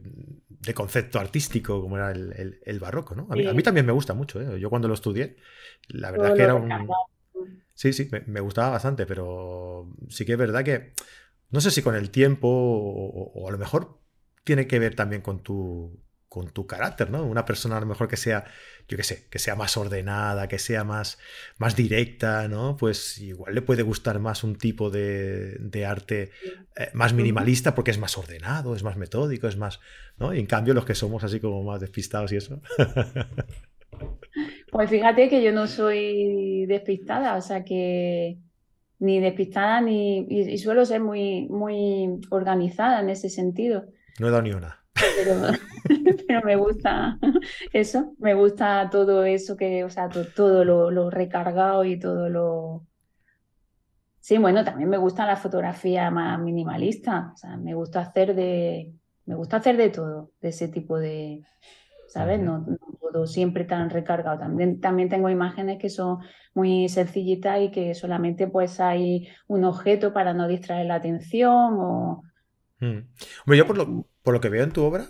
de, 0.49 0.73
concepto 0.73 1.21
artístico 1.21 1.81
como 1.81 1.95
era 1.95 2.11
el, 2.11 2.79
barroco, 2.81 3.15
¿no? 3.15 3.25
A 3.29 3.35
mí, 3.37 3.47
a 3.47 3.53
mí, 3.53 3.63
también 3.63 3.85
me 3.85 3.93
gusta 3.93 4.13
mucho, 4.13 4.41
¿eh? 4.41 4.59
Yo 4.59 4.69
cuando 4.69 4.89
lo 4.89 4.93
estudié, 4.93 5.37
la 5.87 6.11
verdad 6.11 6.35
que 6.35 6.41
era 6.41 6.53
un... 6.53 6.69
Sí, 7.73 7.93
sí, 7.93 8.09
me, 8.25 8.41
gustaba 8.41 8.71
bastante, 8.71 9.05
pero 9.05 9.89
sí 10.09 10.25
que 10.25 10.33
es 10.33 10.37
verdad 10.37 10.65
que 10.65 10.91
no 11.49 11.61
sé 11.61 11.71
si 11.71 11.81
con 11.81 11.95
el 11.95 12.09
tiempo 12.09 12.49
o, 12.49 13.47
a 13.47 13.51
lo 13.53 13.57
mejor 13.57 14.01
tiene 14.43 14.67
que 14.67 14.79
ver 14.79 14.95
también 14.95 15.21
con 15.21 15.41
tu, 15.41 16.03
con 16.29 16.49
tu 16.49 16.67
carácter, 16.67 17.09
¿no? 17.09 17.23
Una 17.23 17.45
persona 17.45 17.77
a 17.77 17.79
lo 17.79 17.85
mejor 17.85 18.07
que 18.07 18.17
sea, 18.17 18.45
yo 18.87 18.97
qué 18.97 19.03
sé, 19.03 19.27
que 19.29 19.39
sea 19.39 19.55
más 19.55 19.77
ordenada, 19.77 20.47
que 20.47 20.59
sea 20.59 20.83
más, 20.83 21.17
más 21.57 21.75
directa, 21.75 22.47
¿no? 22.47 22.75
Pues 22.77 23.17
igual 23.19 23.55
le 23.55 23.61
puede 23.61 23.83
gustar 23.83 24.19
más 24.19 24.43
un 24.43 24.57
tipo 24.57 24.89
de, 24.89 25.85
arte 25.87 26.31
eh, 26.75 26.89
más 26.93 27.13
minimalista 27.13 27.73
porque 27.75 27.91
es 27.91 27.97
más 27.97 28.17
ordenado, 28.17 28.75
es 28.75 28.83
más 28.83 28.97
metódico, 28.97 29.47
es 29.47 29.57
más, 29.57 29.79
¿no? 30.17 30.33
Y 30.33 30.39
en 30.39 30.47
cambio 30.47 30.73
los 30.73 30.85
que 30.85 30.95
somos 30.95 31.23
así 31.23 31.39
como 31.39 31.63
más 31.63 31.79
despistados 31.79 32.31
y 32.31 32.37
eso. 32.37 32.61
Pues 34.71 34.89
fíjate 34.89 35.29
que 35.29 35.41
yo 35.41 35.51
no 35.51 35.65
soy 35.65 36.65
despistada, 36.67 37.35
o 37.35 37.41
sea 37.41 37.63
que 37.63 38.37
ni 38.99 39.19
despistada 39.19 39.81
ni 39.81 40.27
y, 40.29 40.57
suelo 40.57 40.85
ser 40.85 41.01
muy, 41.01 41.47
muy 41.49 42.19
organizada 42.29 42.99
en 42.99 43.09
ese 43.09 43.29
sentido. 43.29 43.85
No 44.19 44.27
he 44.27 44.31
dado 44.31 44.43
ni 44.43 44.51
una. 44.51 44.83
Pero, 44.93 45.35
me 46.43 46.55
gusta 46.55 47.17
eso, 47.73 48.13
me 48.19 48.33
gusta 48.33 48.89
todo 48.89 49.23
eso 49.23 49.57
que, 49.57 49.83
o 49.83 49.89
sea, 49.89 50.09
todo 50.09 50.63
lo, 50.65 51.09
recargado 51.09 51.83
y 51.85 51.99
todo 51.99 52.29
lo. 52.29 52.85
Sí, 54.19 54.37
bueno, 54.37 54.63
también 54.65 54.89
me 54.89 54.97
gusta 54.97 55.25
la 55.25 55.37
fotografía 55.37 56.11
más 56.11 56.39
minimalista. 56.39 57.31
O 57.33 57.37
sea, 57.37 57.57
me 57.57 57.73
gusta 57.73 58.01
hacer 58.01 58.35
de, 58.35 58.93
me 59.25 59.35
gusta 59.35 59.57
hacer 59.57 59.77
de 59.77 59.89
todo, 59.89 60.31
de 60.41 60.49
ese 60.49 60.67
tipo 60.67 60.97
de, 60.97 61.43
¿sabes? 62.07 62.39
No, 62.39 62.65
todo 63.11 63.27
siempre 63.27 63.63
tan 63.65 63.89
recargado. 63.89 64.39
También, 64.39 64.79
también 64.79 65.09
tengo 65.09 65.29
imágenes 65.29 65.77
que 65.79 65.89
son 65.89 66.19
muy 66.53 66.89
sencillitas 66.89 67.61
y 67.61 67.71
que 67.71 67.93
solamente 67.93 68.47
pues 68.47 68.79
hay 68.79 69.27
un 69.47 69.63
objeto 69.63 70.13
para 70.13 70.33
no 70.33 70.47
distraer 70.47 70.87
la 70.87 70.95
atención 70.95 71.75
o... 71.77 72.23
Mm. 72.79 73.53
yo 73.55 73.65
por 73.65 73.77
lo, 73.77 74.05
por 74.21 74.35
lo, 74.35 74.41
que 74.41 74.49
veo 74.49 74.63
en 74.63 74.71
tu 74.71 74.83
obra, 74.83 75.07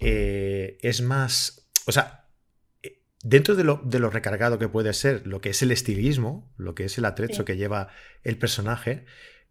eh, 0.00 0.78
es 0.82 1.02
más, 1.02 1.68
o 1.86 1.92
sea, 1.92 2.28
eh, 2.82 3.02
dentro 3.22 3.54
de 3.54 3.64
lo, 3.64 3.80
de 3.84 3.98
lo, 3.98 4.10
recargado 4.10 4.58
que 4.58 4.68
puede 4.68 4.92
ser 4.92 5.26
lo 5.26 5.40
que 5.40 5.50
es 5.50 5.62
el 5.62 5.72
estilismo, 5.72 6.52
lo 6.56 6.74
que 6.74 6.84
es 6.84 6.98
el 6.98 7.04
atrecho 7.04 7.44
que 7.44 7.56
lleva 7.56 7.88
el 8.22 8.38
personaje, 8.38 9.04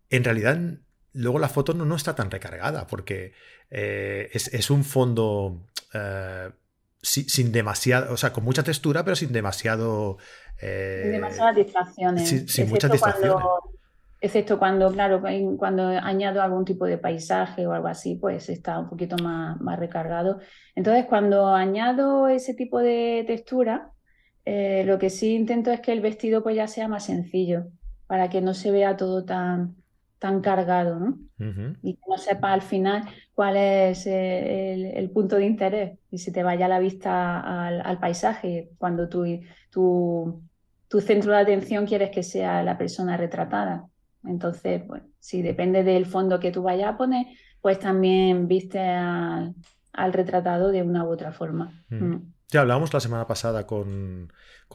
en 0.10 0.23
realidad 0.23 0.60
luego 1.13 1.39
la 1.39 1.49
foto 1.49 1.73
no, 1.73 1.86
no 1.86 1.95
está 1.95 2.15
tan 2.15 2.29
recargada 2.29 2.88
porque 2.88 3.34
eh, 3.71 4.29
es, 4.34 4.53
es, 4.53 4.69
un 4.69 4.84
fondo 4.84 5.65
sin, 7.01 7.51
demasiado, 7.51 8.13
o 8.13 8.17
sea, 8.17 8.34
con 8.34 8.43
mucha 8.43 8.63
textura, 8.63 9.03
pero 9.03 9.15
sin 9.15 9.31
demasiado... 9.31 10.17
Sin 10.60 11.12
demasiadas 11.12 11.55
distracciones. 11.55 12.51
Sin, 12.51 12.69
muchas 12.69 12.91
distracciones. 12.91 13.43
Excepto 14.25 14.57
cuando, 14.57 14.91
claro, 14.91 15.21
cuando 15.57 15.88
añado 15.88 16.41
algún 16.41 16.65
tipo 16.65 16.85
de 16.85 16.97
paisaje 16.97 17.67
o 17.67 17.73
algo 17.73 17.88
así, 17.88 18.15
pues 18.15 18.49
está 18.49 18.79
un 18.79 18.89
poquito 18.89 19.15
más, 19.23 19.59
más 19.61 19.77
recargado. 19.77 20.39
Entonces, 20.73 21.05
cuando 21.05 21.47
añado 21.49 22.27
ese 22.27 22.55
tipo 22.55 22.79
de 22.79 23.23
textura, 23.27 23.91
eh, 24.43 24.83
lo 24.85 24.97
que 24.97 25.09
sí 25.09 25.35
intento 25.35 25.71
es 25.71 25.79
que 25.79 25.91
el 25.91 26.01
vestido 26.01 26.43
pues 26.43 26.55
ya 26.55 26.67
sea 26.67 26.88
más 26.88 27.05
sencillo, 27.05 27.67
para 28.07 28.29
que 28.29 28.41
no 28.41 28.53
se 28.53 28.71
vea 28.71 28.97
todo 28.97 29.25
tan, 29.25 29.75
tan 30.17 30.41
cargado, 30.41 30.99
¿no? 30.99 31.19
Y 31.83 31.95
que 31.95 32.01
no 32.07 32.17
sepa 32.17 32.53
al 32.53 32.61
final 32.61 33.03
cuál 33.33 33.57
es 33.57 34.07
eh, 34.07 34.97
el, 34.97 35.09
punto 35.11 35.35
de 35.35 35.45
interés 35.45 35.99
y 36.09 36.17
si 36.17 36.31
te 36.31 36.41
vaya 36.43 36.67
la 36.67 36.79
vista 36.79 37.67
al, 37.67 37.99
paisaje 37.99 38.69
cuando 38.77 39.09
tu, 39.09 39.25
tu, 39.69 40.41
tu, 40.88 41.01
centro 41.01 41.31
de 41.33 41.39
atención 41.39 41.85
quieres 41.85 42.09
que 42.09 42.23
sea 42.23 42.63
la 42.63 42.77
persona 42.77 43.17
retratada. 43.17 43.88
Entonces, 44.27 44.81
pues, 44.88 45.03
si 45.19 45.41
depende 45.41 45.83
del 45.83 46.05
fondo 46.05 46.39
que 46.39 46.51
tú 46.51 46.63
vayas 46.63 46.93
a 46.93 46.97
poner, 46.97 47.25
pues 47.61 47.79
también 47.79 48.47
viste 48.47 48.79
al, 48.79 49.53
retratado 50.11 50.71
de 50.71 50.83
una 50.83 51.03
u 51.03 51.09
otra 51.09 51.31
forma. 51.31 51.83
Mm. 51.89 52.33
Ya 52.49 52.61
hablábamos 52.61 52.93
la 52.93 52.99
semana 52.99 53.27
pasada 53.27 53.65
con, 53.65 54.31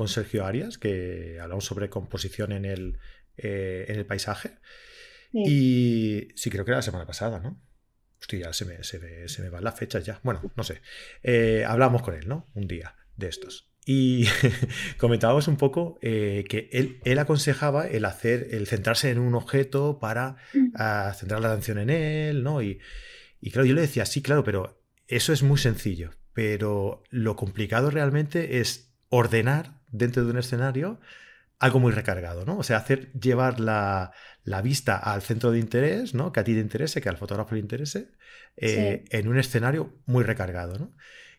Sergio 0.07 0.45
Arias, 0.45 0.79
que 0.79 1.39
hablamos 1.41 1.65
sobre 1.65 1.89
composición 1.89 2.53
en 2.53 2.65
el, 2.65 2.99
eh, 3.37 3.87
en 3.89 3.97
el 3.97 4.07
paisaje. 4.07 4.59
Y 5.33 6.29
sí, 6.35 6.51
creo 6.51 6.65
que 6.65 6.73
era 6.73 6.79
la 6.79 6.83
semana 6.83 7.07
pasada, 7.07 7.39
¿no? 7.39 7.63
Hostia, 8.21 8.41
ya 8.41 8.53
se 8.53 8.65
me, 8.65 8.83
se 8.83 8.99
me, 8.99 9.29
se 9.29 9.43
me 9.43 9.49
van 9.49 9.65
las 9.65 9.79
fechas 9.79 10.05
ya. 10.05 10.21
Bueno, 10.23 10.43
no 10.57 10.65
sé. 10.65 10.83
Eh, 11.23 11.65
hablamos 11.67 12.03
con 12.03 12.15
él, 12.15 12.29
¿no? 12.29 12.49
Un 12.55 12.67
día 12.67 12.97
de 13.17 13.29
estos. 13.29 13.70
Y 13.87 14.27
comentábamos 14.99 15.49
un 15.49 15.57
poco 15.57 15.99
eh, 16.03 16.45
que 16.49 16.69
él, 16.73 17.01
él, 17.05 17.19
aconsejaba 17.19 17.87
el 17.87 18.05
hacer, 18.05 18.49
el 18.51 18.67
centrarse 18.67 19.11
en 19.11 19.19
un 19.19 19.35
objeto 19.35 19.99
para 19.99 20.37
mm. 20.53 20.73
ah, 20.77 21.15
centrar 21.19 21.41
la 21.41 21.49
atención 21.49 21.79
en 21.79 21.91
él, 21.91 22.43
¿no? 22.43 22.63
Y, 22.63 22.79
y 23.41 23.51
claro, 23.51 23.67
yo 23.67 23.75
le 23.75 23.81
decía, 23.81 24.05
sí, 24.07 24.23
claro, 24.23 24.45
pero 24.45 24.85
eso 25.07 25.33
es 25.33 25.43
muy 25.43 25.59
sencillo. 25.59 26.11
Pero 26.33 27.03
lo 27.11 27.37
complicado 27.37 27.91
realmente 27.91 28.61
es 28.61 28.95
ordenar 29.09 29.81
dentro 29.91 30.25
de 30.25 30.31
un 30.31 30.39
escenario 30.39 31.01
algo 31.61 31.79
muy 31.79 31.93
recargado, 31.93 32.47
¿no? 32.47 32.57
O 32.57 32.63
sea, 32.63 32.79
hacer 32.79 33.13
llevar 33.13 33.61
la, 33.61 34.13
vista 34.65 34.97
al 34.97 35.21
centro 35.21 35.51
de 35.51 35.59
interés, 35.59 36.15
¿no? 36.15 36.33
Que 36.33 36.41
a 36.41 36.45
ti 36.45 36.55
te 36.55 36.61
interese, 36.61 37.03
que 37.03 37.11
al 37.11 37.19
fotógrafo 37.19 37.55
le 37.55 37.61
interese, 37.61 38.13
eh, 38.57 39.05
en 39.11 39.29
un 39.29 39.39
escenario 39.39 40.01
muy 40.07 40.25
recargado, 40.25 40.79
¿no? 40.79 40.97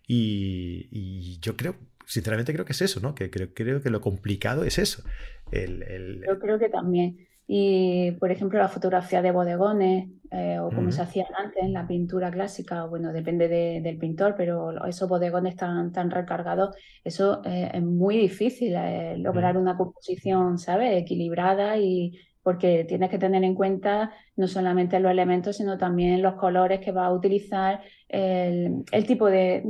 Y, 0.08 1.39
yo 1.39 1.58
creo, 1.58 1.75
sinceramente 2.12 2.52
creo 2.52 2.65
que 2.65 2.74
es 2.74 2.82
eso, 2.82 3.00
¿no? 3.00 3.15
Que 3.15 3.30
creo, 3.30 3.54
creo 3.54 3.82
que 3.82 3.89
lo 3.89 4.02
complicado 4.02 4.65
es 4.65 4.78
eso. 4.78 5.04
Yo 5.52 6.39
creo 6.39 6.60
que 6.60 6.67
también. 6.67 7.26
Y, 7.47 8.12
por 8.19 8.32
ejemplo, 8.32 8.60
la 8.60 8.67
fotografía 8.67 9.21
de 9.21 9.32
bodegones 9.32 10.10
eh, 10.30 10.60
o 10.60 10.69
como 10.69 10.91
se 10.91 11.02
hacía 11.02 11.26
antes 11.38 11.63
en 11.63 11.74
la 11.74 11.88
pintura 11.88 12.32
clásica, 12.32 12.86
bueno, 12.86 13.12
depende 13.13 13.47
del 13.47 13.97
pintor, 13.97 14.36
pero 14.38 14.86
esos 14.86 15.08
bodegones 15.08 15.56
tan, 15.56 15.91
tan 15.91 16.12
recargados, 16.12 16.76
eso 17.04 17.41
eh, 17.45 17.69
es 17.74 17.84
muy 17.84 18.17
difícil 18.17 18.74
eh, 18.76 19.17
lograr 19.17 19.58
una 19.58 19.76
composición, 19.76 20.58
¿sabes? 20.58 21.02
Equilibrada 21.02 21.78
y 21.78 22.17
porque 22.43 22.86
tienes 22.86 23.10
que 23.10 23.17
tener 23.17 23.43
en 23.43 23.56
cuenta 23.56 24.12
no 24.36 24.47
solamente 24.47 24.99
los 24.99 25.12
elementos, 25.12 25.58
sino 25.58 25.77
también 25.77 26.21
los 26.21 26.36
colores 26.36 26.80
que 26.80 26.91
va 26.91 27.06
a 27.06 27.13
utilizar, 27.13 27.82
el, 28.08 28.84
tipo 29.08 29.27
de, 29.27 29.62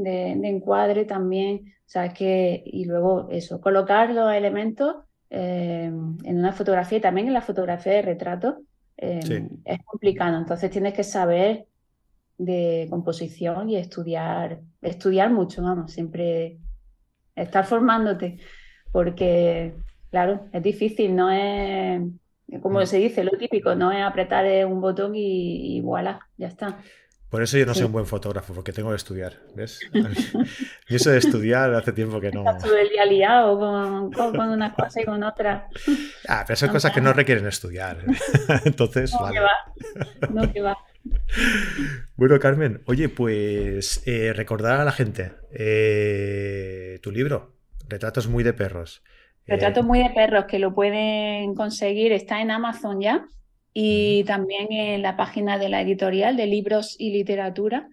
encuadre 0.43 1.05
también, 1.05 1.73
o 1.85 1.89
sea, 1.91 2.13
que, 2.13 2.63
y 2.65 2.85
luego 2.85 3.27
eso, 3.29 3.59
colocar 3.61 4.11
los 4.11 4.33
elementos 4.33 4.97
en 5.29 6.17
una 6.23 6.51
fotografía 6.53 6.97
y 6.97 7.01
también 7.01 7.27
en 7.27 7.33
la 7.33 7.41
fotografía 7.41 7.93
de 7.93 8.01
retrato 8.01 8.63
Em, 9.01 9.49
es 9.65 9.83
complicado. 9.83 10.37
Entonces 10.37 10.69
tienes 10.69 10.93
que 10.93 11.03
saber 11.03 11.65
de 12.37 12.87
composición 12.89 13.69
y 13.69 13.77
estudiar, 13.77 14.61
estudiar 14.81 15.31
mucho, 15.31 15.63
vamos, 15.63 15.91
siempre 15.91 16.59
estar 17.35 17.65
formándote, 17.65 18.37
porque, 18.91 19.73
claro, 20.11 20.47
es 20.53 20.61
difícil, 20.61 21.15
no 21.15 21.31
es, 21.31 22.01
como 22.61 22.81
mm. 22.81 22.85
se 22.85 22.97
dice, 22.97 23.23
lo 23.23 23.31
típico, 23.37 23.75
no 23.75 23.91
es 23.91 24.01
apretar 24.03 24.45
un 24.65 24.81
botón 24.81 25.15
y, 25.15 25.77
y 25.77 25.81
voilà, 25.81 26.27
ya 26.37 26.47
está. 26.47 26.77
Por 27.31 27.41
eso 27.41 27.57
yo 27.57 27.65
no 27.65 27.73
soy 27.73 27.85
un 27.85 27.93
buen 27.93 28.05
fotógrafo, 28.05 28.53
porque 28.53 28.73
tengo 28.73 28.89
que 28.89 28.97
estudiar, 28.97 29.39
¿ves? 29.55 29.79
Y 30.89 30.95
eso 30.95 31.11
de 31.11 31.17
estudiar 31.17 31.73
hace 31.73 31.93
tiempo 31.93 32.19
que 32.19 32.29
no... 32.29 32.41
Estás 32.41 32.63
todo 32.63 32.77
el 32.77 32.89
día 32.89 33.05
liado 33.05 33.57
con, 33.57 34.37
una 34.49 34.73
cosa 34.73 35.01
y 35.01 35.05
con 35.05 35.23
otra. 35.23 35.69
Ah, 36.27 36.43
pero 36.45 36.57
son 36.57 36.67
cosas 36.67 36.91
que 36.91 36.99
no 36.99 37.13
requieren 37.13 37.47
estudiar. 37.47 37.99
Entonces, 38.65 39.13
no, 39.13 39.21
vale. 39.21 39.35
que 39.35 39.39
va. 39.39 40.29
No, 40.29 40.51
que 40.51 40.61
va. 40.61 40.77
Bueno, 42.17 42.37
Carmen, 42.37 42.81
oye, 42.85 43.07
pues 43.07 44.03
eh, 44.05 44.33
recordar 44.33 44.81
a 44.81 44.83
la 44.83 44.91
gente 44.91 45.31
eh, 45.51 46.99
tu 47.01 47.11
libro, 47.11 47.53
Retratos 47.87 48.27
muy 48.27 48.43
de 48.43 48.51
perros. 48.51 49.03
Retratos 49.51 49.85
muy 49.85 49.99
de 49.99 50.09
perros, 50.11 50.45
que 50.45 50.59
lo 50.59 50.73
pueden 50.73 51.55
conseguir, 51.55 52.13
está 52.13 52.41
en 52.41 52.51
Amazon 52.51 53.01
ya 53.01 53.27
y 53.73 54.23
también 54.23 54.71
en 54.71 55.01
la 55.01 55.17
página 55.17 55.57
de 55.57 55.67
la 55.67 55.81
editorial 55.81 56.37
de 56.37 56.47
libros 56.47 56.95
y 56.97 57.11
literatura. 57.11 57.89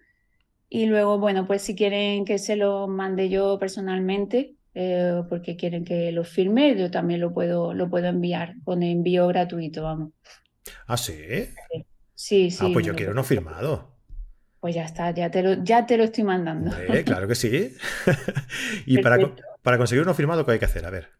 Y 0.68 0.86
luego, 0.86 1.18
bueno, 1.18 1.46
pues 1.46 1.62
si 1.62 1.74
quieren 1.74 2.24
que 2.24 2.38
se 2.38 2.54
lo 2.54 2.86
mande 2.86 3.28
yo 3.28 3.58
personalmente, 3.58 4.54
eh, 4.74 5.22
porque 5.28 5.56
quieren 5.56 5.84
que 5.84 6.12
lo 6.12 6.24
firme, 6.24 6.78
yo 6.78 6.90
también 6.90 7.20
lo 7.20 7.32
puedo, 7.32 7.74
lo 7.74 7.88
puedo 7.88 8.06
enviar 8.06 8.54
con 8.64 8.82
envío 8.82 9.26
gratuito, 9.26 9.82
vamos. 9.82 10.12
¿Ah, 10.86 10.96
sí? 10.96 11.16
Sí, 12.14 12.50
sí. 12.50 12.66
Ah, 12.66 12.70
pues 12.72 12.86
yo 12.86 12.94
quiero 12.94 13.12
uno 13.12 13.24
firmado. 13.24 13.96
Pues 14.60 14.74
ya 14.74 14.84
está, 14.84 15.12
ya 15.12 15.30
te 15.30 15.42
lo, 15.42 15.64
ya 15.64 15.86
te 15.86 15.96
lo 15.96 16.04
estoy 16.04 16.24
mandando. 16.24 16.70
claro 17.04 17.26
que 17.26 17.34
sí. 17.34 17.74
y 18.86 18.98
para, 18.98 19.18
para 19.62 19.78
conseguir 19.78 20.02
uno 20.02 20.14
firmado, 20.14 20.44
¿qué 20.44 20.52
hay 20.52 20.58
que 20.58 20.64
hacer? 20.64 20.84
A 20.84 20.90
ver. 20.90 21.17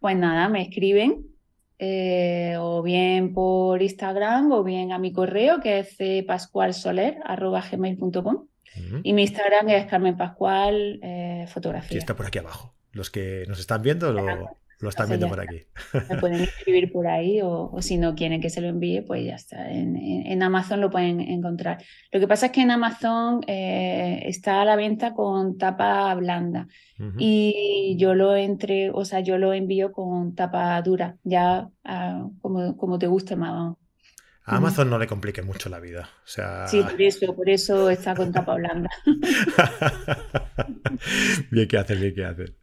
Pues 0.00 0.16
nada, 0.16 0.48
me 0.48 0.62
escriben 0.62 1.26
eh, 1.78 2.56
o 2.58 2.82
bien 2.82 3.32
por 3.32 3.80
Instagram 3.80 4.50
o 4.52 4.64
bien 4.64 4.90
a 4.92 4.98
mi 4.98 5.12
correo 5.12 5.60
que 5.60 5.78
es 5.80 5.96
pascualsoler.gmail.com 6.26 8.46
y 9.02 9.12
mi 9.12 9.22
Instagram 9.22 9.68
es 9.68 9.86
Carmen 9.86 10.16
Pascual 10.16 11.00
eh, 11.02 11.46
Fotografía. 11.48 11.98
está 11.98 12.14
por 12.16 12.26
aquí 12.26 12.38
abajo. 12.38 12.74
Los 12.92 13.10
que 13.10 13.44
nos 13.48 13.58
están 13.60 13.82
viendo 13.82 14.12
lo, 14.12 14.56
lo 14.80 14.88
están 14.88 15.08
viendo 15.08 15.28
por 15.28 15.40
aquí. 15.40 15.62
Me 16.08 16.16
pueden 16.18 16.40
escribir 16.40 16.90
por 16.90 17.06
ahí 17.06 17.40
o, 17.42 17.76
si 17.80 17.98
no 17.98 18.14
quieren 18.14 18.40
que 18.40 18.50
se 18.50 18.60
lo 18.60 18.68
envíe, 18.68 19.02
pues 19.02 19.24
ya 19.24 19.34
está. 19.34 19.70
En, 19.70 20.42
Amazon 20.42 20.80
lo 20.80 20.90
pueden 20.90 21.20
encontrar. 21.20 21.82
Lo 22.10 22.18
que 22.18 22.26
pasa 22.26 22.46
es 22.46 22.52
que 22.52 22.62
en 22.62 22.70
Amazon 22.70 23.42
eh, 23.46 24.22
está 24.24 24.62
a 24.62 24.64
la 24.64 24.76
venta 24.76 25.14
con 25.14 25.58
tapa 25.58 26.14
blanda 26.14 26.66
y 27.18 27.96
yo 27.98 28.14
lo 28.14 28.36
entre, 28.36 28.90
o 28.90 29.04
sea, 29.04 29.20
yo 29.20 29.38
lo 29.38 29.54
envío 29.54 29.92
con 29.92 30.34
tapa 30.34 30.80
dura, 30.82 31.16
ya 31.24 31.70
ah, 31.84 32.26
como, 32.40 32.76
como 32.76 32.98
te 32.98 33.06
guste 33.06 33.36
más. 33.36 33.74
A 34.50 34.56
Amazon 34.56 34.90
no 34.90 34.98
le 34.98 35.06
complique 35.06 35.42
mucho 35.42 35.68
la 35.68 35.78
vida. 35.78 36.10
O 36.24 36.28
sea... 36.28 36.66
Sí, 36.66 36.82
por 36.82 37.00
eso, 37.00 37.36
por 37.36 37.48
eso 37.48 37.88
está 37.88 38.16
con 38.16 38.32
tapa 38.32 38.56
blanda. 38.56 38.90
bien 41.52 41.68
que 41.68 41.78
hacer, 41.78 41.98
bien 41.98 42.14
que 42.16 42.24
hacer. 42.24 42.56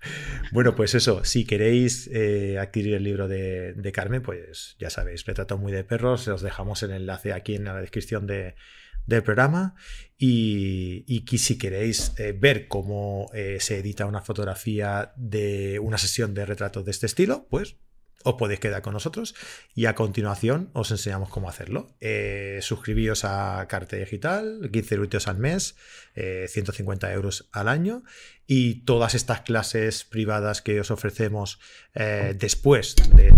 Bueno, 0.51 0.75
pues 0.75 0.95
eso, 0.95 1.23
si 1.23 1.45
queréis 1.45 2.09
eh, 2.11 2.59
adquirir 2.59 2.95
el 2.95 3.03
libro 3.03 3.29
de, 3.29 3.91
Carmen, 3.93 4.21
pues 4.21 4.75
ya 4.79 4.89
sabéis, 4.89 5.25
retrato 5.25 5.57
muy 5.57 5.71
de 5.71 5.85
perros, 5.85 6.27
os 6.27 6.41
dejamos 6.41 6.83
el 6.83 6.91
enlace 6.91 7.31
aquí 7.31 7.55
en 7.55 7.63
la 7.63 7.79
descripción 7.79 8.27
del 8.27 9.23
programa 9.23 9.75
y, 10.17 11.23
si 11.37 11.57
queréis 11.57 12.19
eh, 12.19 12.35
ver 12.37 12.67
cómo 12.67 13.31
eh, 13.33 13.59
se 13.61 13.77
edita 13.77 14.05
una 14.05 14.21
fotografía 14.21 15.13
de 15.15 15.79
una 15.79 15.97
sesión 15.97 16.33
de 16.33 16.45
retratos 16.45 16.83
de 16.83 16.91
este 16.91 17.05
estilo, 17.05 17.47
pues 17.49 17.77
os 18.23 18.35
podéis 18.35 18.59
quedar 18.59 18.81
con 18.81 18.93
nosotros 18.93 19.35
y 19.75 19.85
a 19.85 19.95
continuación 19.95 20.69
os 20.73 20.91
enseñamos 20.91 21.29
cómo 21.29 21.49
hacerlo. 21.49 21.95
Eh, 22.01 22.59
suscribíos 22.61 23.23
a 23.23 23.65
Carte 23.69 23.97
Digital, 23.97 24.69
15 24.71 24.95
euros 24.95 25.27
al 25.27 25.37
mes, 25.37 25.75
150 26.15 27.09
eh, 27.09 27.13
euros 27.13 27.47
al 27.51 27.67
año 27.67 28.03
y 28.45 28.85
todas 28.85 29.15
estas 29.15 29.41
clases 29.41 30.03
privadas 30.03 30.61
que 30.61 30.79
os 30.79 30.91
ofrecemos 30.91 31.59
eh, 31.93 32.35
después 32.37 32.95
del... 33.15 33.33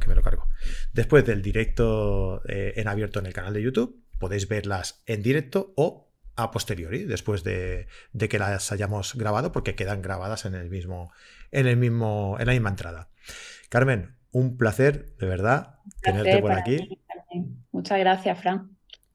que 0.00 0.08
me 0.08 0.14
lo 0.14 0.22
cargo. 0.22 0.48
Después 0.92 1.24
del 1.24 1.42
directo 1.42 2.42
en 2.46 2.88
abierto 2.88 3.20
en 3.20 3.26
el 3.26 3.32
canal 3.32 3.54
de 3.54 3.62
YouTube, 3.62 4.02
podéis 4.18 4.48
verlas 4.48 5.02
en 5.06 5.22
directo 5.22 5.72
o 5.76 6.06
a 6.36 6.50
posteriori, 6.50 7.04
después 7.04 7.44
de, 7.44 7.86
de, 8.12 8.28
que 8.28 8.38
las 8.38 8.70
hayamos 8.70 9.14
grabado, 9.14 9.52
porque 9.52 9.74
quedan 9.74 10.02
grabadas 10.02 10.44
en 10.44 10.54
el 10.54 10.68
mismo, 10.68 11.10
en 11.50 11.66
el 11.66 11.78
mismo, 11.78 12.36
en 12.38 12.46
la 12.46 12.52
misma 12.52 12.68
entrada. 12.68 13.08
Carmen, 13.70 14.15
un 14.36 14.58
placer, 14.58 15.16
de 15.16 15.26
verdad, 15.26 15.76
tenerte 16.02 16.42
por 16.42 16.52
aquí. 16.52 17.00
Muchas 17.72 17.98
gracias, 17.98 18.38
Fran. 18.38 18.70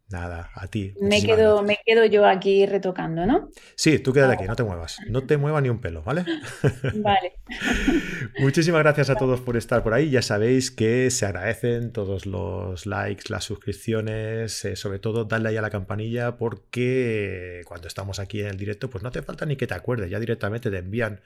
Nada, 0.09 0.49
a 0.55 0.67
ti. 0.67 0.95
Me 0.99 1.21
quedo, 1.21 1.61
me 1.61 1.77
quedo 1.85 2.05
yo 2.05 2.25
aquí 2.25 2.65
retocando, 2.65 3.27
¿no? 3.27 3.49
Sí, 3.75 3.99
tú 3.99 4.13
quédate 4.13 4.33
aquí, 4.33 4.45
no 4.45 4.55
te 4.55 4.63
muevas. 4.63 4.97
No 5.09 5.21
te 5.21 5.37
muevas 5.37 5.61
ni 5.61 5.69
un 5.69 5.79
pelo, 5.79 6.01
¿vale? 6.01 6.25
Vale. 6.95 7.33
Muchísimas 8.39 8.81
gracias 8.81 9.11
a 9.11 9.15
todos 9.15 9.41
por 9.41 9.57
estar 9.57 9.83
por 9.83 9.93
ahí. 9.93 10.09
Ya 10.09 10.23
sabéis 10.23 10.71
que 10.71 11.11
se 11.11 11.27
agradecen 11.27 11.93
todos 11.93 12.25
los 12.25 12.87
likes, 12.87 13.25
las 13.29 13.43
suscripciones, 13.43 14.65
eh, 14.65 14.75
sobre 14.75 14.97
todo 14.97 15.25
darle 15.25 15.49
ahí 15.49 15.57
a 15.57 15.61
la 15.61 15.69
campanilla 15.69 16.35
porque 16.35 17.61
cuando 17.65 17.87
estamos 17.87 18.19
aquí 18.19 18.41
en 18.41 18.47
el 18.47 18.57
directo, 18.57 18.89
pues 18.89 19.03
no 19.03 19.11
te 19.11 19.21
falta 19.21 19.45
ni 19.45 19.55
que 19.55 19.67
te 19.67 19.75
acuerdes, 19.75 20.09
ya 20.09 20.19
directamente 20.19 20.71
te 20.71 20.79
envían 20.79 21.21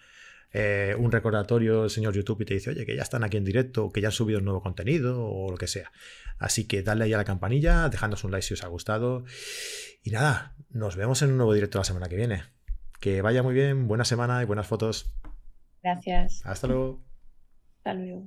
eh, 0.58 0.96
un 0.98 1.12
recordatorio 1.12 1.84
el 1.84 1.90
señor 1.90 2.14
YouTube 2.14 2.40
y 2.40 2.46
te 2.46 2.54
dice, 2.54 2.70
oye, 2.70 2.86
que 2.86 2.96
ya 2.96 3.02
están 3.02 3.26
aquí 3.26 3.36
en 3.36 3.44
directo, 3.44 3.92
que 3.92 4.00
ya 4.00 4.08
han 4.08 4.14
subido 4.14 4.40
un 4.40 4.46
nuevo 4.46 4.62
contenido 4.62 5.22
o 5.28 5.52
lo 5.52 5.58
que 5.58 5.68
sea. 5.68 5.92
Así 6.40 6.66
que 6.66 6.82
dale 6.82 7.04
ahí 7.04 7.14
a 7.14 7.18
la 7.18 7.26
campanilla, 7.26 7.90
dejadnos 7.90 8.24
un 8.24 8.32
like 8.32 8.46
si 8.46 8.54
os 8.54 8.64
ha 8.64 8.68
gustado. 8.68 9.26
Y 10.02 10.12
nada, 10.12 10.56
nos 10.70 10.96
vemos 10.96 11.22
en 11.24 11.32
un 11.32 11.38
nuevo 11.38 11.54
directo 11.54 11.78
la 11.78 11.84
semana 11.84 12.08
que 12.08 12.16
viene. 12.16 12.44
Que 13.02 13.22
vaya 13.22 13.44
muy 13.44 13.54
bien, 13.54 13.90
buena 13.90 14.06
semana 14.06 14.42
y 14.42 14.46
buenas 14.46 14.66
fotos. 14.66 15.14
Gracias. 15.84 16.42
Hasta 16.46 16.68
luego. 16.68 17.04
Hasta 17.80 17.94
luego. 17.94 18.26